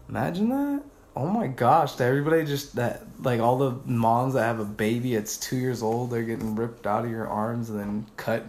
Imagine 0.09 0.49
that 0.49 0.83
oh 1.16 1.26
my 1.26 1.46
gosh, 1.46 1.98
everybody 1.98 2.44
just 2.44 2.76
that 2.76 3.02
like 3.20 3.40
all 3.40 3.57
the 3.57 3.90
moms 3.90 4.35
that 4.35 4.42
have 4.42 4.61
a 4.61 4.64
baby 4.64 5.14
it's 5.14 5.38
two 5.38 5.57
years 5.57 5.83
old, 5.83 6.11
they're 6.11 6.22
getting 6.22 6.55
ripped 6.55 6.87
out 6.87 7.07
of 7.07 7.11
your 7.11 7.26
arms 7.26 7.70
and 7.70 7.81
then 7.81 8.07
cut 8.16 8.44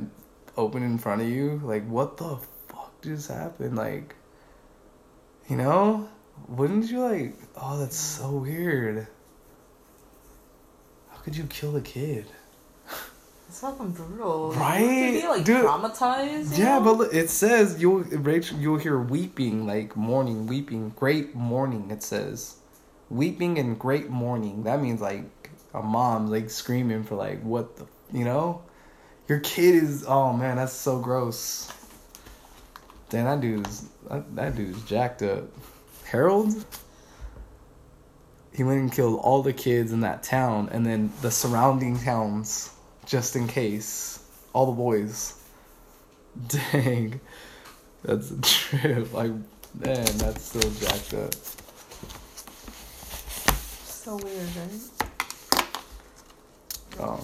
open 0.57 0.83
in 0.83 0.97
front 0.97 1.21
of 1.21 1.29
you. 1.29 1.61
Like 1.63 1.87
what 1.87 2.17
the 2.17 2.37
fuck 2.67 3.01
just 3.01 3.31
happened? 3.31 3.77
Like 3.77 4.15
you 5.49 5.55
know? 5.55 6.09
Wouldn't 6.49 6.91
you 6.91 6.99
like 6.99 7.35
oh 7.55 7.79
that's 7.79 7.97
so 7.97 8.31
weird. 8.31 9.07
How 11.09 11.17
could 11.19 11.37
you 11.37 11.45
kill 11.45 11.75
a 11.77 11.81
kid? 11.81 12.25
It's 13.47 13.61
fucking 13.61 13.91
brutal. 13.91 14.51
Right? 14.53 14.81
You 14.81 15.21
be 15.21 15.27
like 15.27 15.45
Dude, 15.45 15.63
traumatized. 15.65 16.57
Yeah, 16.57 16.79
know? 16.79 16.83
but 16.83 16.97
look, 16.97 17.13
it 17.13 17.29
says 17.29 17.81
you'll 17.81 17.99
Rachel 17.99 18.57
you'll 18.57 18.77
hear 18.77 18.99
weeping 18.99 19.65
like 19.65 19.95
mourning, 19.95 20.47
weeping, 20.47 20.89
great 20.95 21.33
mourning. 21.33 21.89
It 21.91 22.03
says 22.03 22.55
weeping 23.09 23.57
and 23.57 23.79
great 23.79 24.09
mourning. 24.09 24.63
That 24.63 24.81
means 24.81 24.99
like 24.99 25.49
a 25.73 25.81
mom 25.81 26.27
like 26.27 26.49
screaming 26.49 27.03
for 27.03 27.15
like 27.15 27.41
what 27.41 27.77
the 27.77 27.87
you 28.11 28.25
know. 28.25 28.63
Your 29.27 29.39
kid 29.39 29.75
is. 29.75 30.05
Oh 30.07 30.33
man, 30.33 30.57
that's 30.57 30.73
so 30.73 30.99
gross. 30.99 31.71
Damn, 33.09 33.25
that 33.25 33.41
dude's 33.41 33.87
that, 34.09 34.35
that 34.35 34.55
dude's 34.55 34.83
jacked 34.83 35.21
up. 35.21 35.45
Harold. 36.05 36.65
He 38.53 38.63
went 38.63 38.79
and 38.79 38.91
killed 38.91 39.19
all 39.19 39.43
the 39.43 39.53
kids 39.53 39.91
in 39.91 40.01
that 40.01 40.23
town, 40.23 40.69
and 40.71 40.85
then 40.85 41.11
the 41.21 41.29
surrounding 41.29 41.99
towns, 41.99 42.71
just 43.07 43.35
in 43.35 43.47
case. 43.47 44.19
All 44.53 44.67
the 44.67 44.73
boys. 44.73 45.33
Dang, 46.47 47.19
that's 48.03 48.29
a 48.29 48.41
trip. 48.41 49.11
Like, 49.13 49.31
man, 49.73 50.05
that's 50.17 50.51
so 50.51 50.59
jacked 50.59 51.13
up. 51.15 51.33
So 53.85 54.17
weird, 54.17 54.55
right? 54.55 54.81
Oh. 56.99 57.19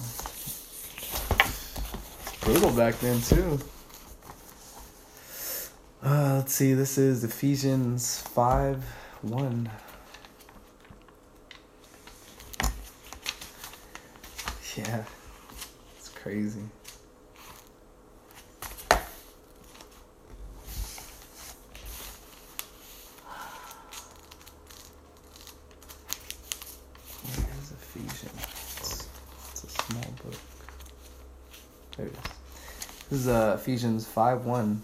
Brutal 2.42 2.72
back 2.72 3.00
then 3.00 3.22
too. 3.22 3.60
Uh, 6.04 6.36
let's 6.38 6.54
see. 6.54 6.74
This 6.74 6.98
is 6.98 7.24
Ephesians 7.24 8.22
five 8.22 8.84
one. 9.22 9.70
Yeah, 14.76 15.04
it's 15.06 15.23
crazy. 16.24 16.62
Where 27.26 27.48
is 27.60 27.72
Ephesians? 27.72 29.10
It's 29.52 29.64
a 29.66 29.68
small 29.68 30.14
book. 30.24 30.40
There 31.98 32.06
it 32.06 32.14
is. 32.14 32.18
This 33.10 33.20
is 33.20 33.28
uh, 33.28 33.58
Ephesians 33.60 34.08
5 34.08 34.46
1. 34.46 34.82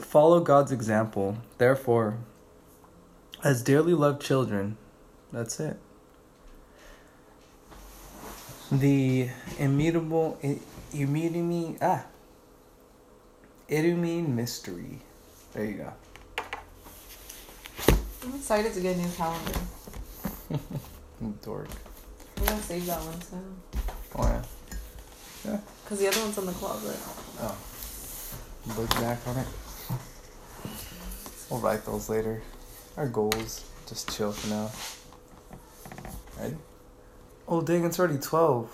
Follow 0.00 0.38
God's 0.38 0.70
example, 0.70 1.38
therefore, 1.58 2.18
as 3.42 3.64
dearly 3.64 3.94
loved 3.94 4.22
children. 4.22 4.76
That's 5.32 5.58
it. 5.58 5.76
The 8.72 9.28
immutable, 9.58 10.38
immutable, 10.92 11.78
ah, 11.80 12.04
Idumean 13.70 14.34
mystery. 14.34 14.98
There 15.52 15.64
you 15.64 15.74
go. 15.74 15.92
I'm 18.24 18.34
excited 18.34 18.72
to 18.74 18.80
get 18.80 18.96
a 18.96 18.98
new 18.98 19.10
calendar. 19.10 19.60
Dork. 21.42 21.68
We're 22.38 22.46
gonna 22.46 22.62
save 22.62 22.86
that 22.86 23.00
one 23.00 23.22
soon. 23.22 23.56
Oh 24.16 24.42
yeah. 25.44 25.58
Cause 25.84 26.00
the 26.00 26.08
other 26.08 26.20
one's 26.20 26.36
in 26.36 26.46
the 26.46 26.52
closet. 26.52 26.96
Oh. 27.40 27.56
Look 28.76 28.90
back 28.90 29.20
on 29.28 29.36
it. 29.36 29.46
We'll 31.48 31.60
write 31.60 31.84
those 31.84 32.08
later. 32.08 32.42
Our 32.96 33.08
goals. 33.08 33.64
Just 33.86 34.12
chill 34.12 34.32
for 34.32 34.48
now. 34.48 34.70
Ready? 36.40 36.56
Oh 37.48 37.62
dang, 37.62 37.84
it's 37.84 37.98
already 37.98 38.18
twelve. 38.18 38.68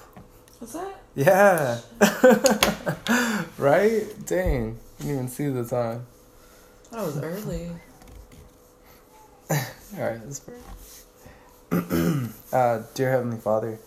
What's 0.59 0.73
that? 0.73 1.01
Yeah. 1.15 1.81
right? 3.59 4.07
Dang. 4.25 4.79
Didn't 4.99 5.13
even 5.13 5.29
see 5.29 5.49
the 5.49 5.65
time. 5.65 6.07
It 6.91 6.97
was 6.97 7.19
early. 7.19 7.71
Alright, 9.95 10.23
that's 10.25 10.39
fair. 10.41 10.55
uh, 12.53 12.83
dear 12.95 13.11
Heavenly 13.11 13.39
Father, 13.39 13.79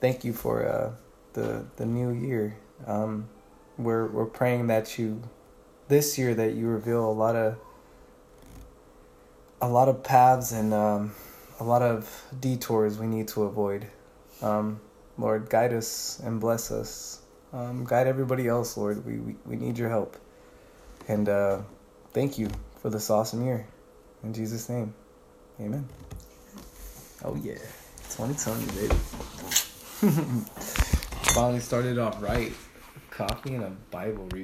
thank 0.00 0.24
you 0.24 0.32
for 0.32 0.66
uh, 0.66 0.92
the 1.32 1.64
the 1.76 1.86
new 1.86 2.10
year. 2.10 2.56
Um, 2.86 3.28
we're 3.76 4.06
we're 4.06 4.26
praying 4.26 4.68
that 4.68 4.98
you 4.98 5.22
this 5.88 6.16
year 6.16 6.32
that 6.34 6.54
you 6.54 6.68
reveal 6.68 7.10
a 7.10 7.12
lot 7.12 7.34
of 7.34 7.56
a 9.60 9.68
lot 9.68 9.88
of 9.88 10.04
paths 10.04 10.52
and 10.52 10.72
um, 10.72 11.12
a 11.58 11.64
lot 11.64 11.82
of 11.82 12.24
detours 12.40 12.98
we 12.98 13.06
need 13.06 13.26
to 13.28 13.42
avoid. 13.42 13.86
Um, 14.42 14.80
Lord, 15.18 15.48
guide 15.48 15.72
us 15.72 16.20
and 16.24 16.40
bless 16.40 16.70
us. 16.70 17.20
Um, 17.52 17.84
guide 17.84 18.06
everybody 18.06 18.48
else, 18.48 18.76
Lord. 18.76 19.04
We, 19.06 19.18
we 19.18 19.36
we 19.46 19.56
need 19.56 19.78
your 19.78 19.88
help. 19.88 20.16
And 21.08 21.28
uh, 21.28 21.62
thank 22.12 22.38
you 22.38 22.48
for 22.80 22.90
this 22.90 23.10
awesome 23.10 23.44
year. 23.44 23.66
In 24.22 24.32
Jesus' 24.32 24.68
name, 24.68 24.94
Amen. 25.60 25.86
Oh 27.24 27.36
yeah, 27.36 27.58
2020, 28.16 28.66
baby. 28.80 28.94
Finally 31.34 31.60
started 31.60 31.98
off 31.98 32.20
right. 32.22 32.52
Coffee 33.10 33.54
and 33.54 33.64
a 33.64 33.70
Bible 33.90 34.26
read. 34.32 34.40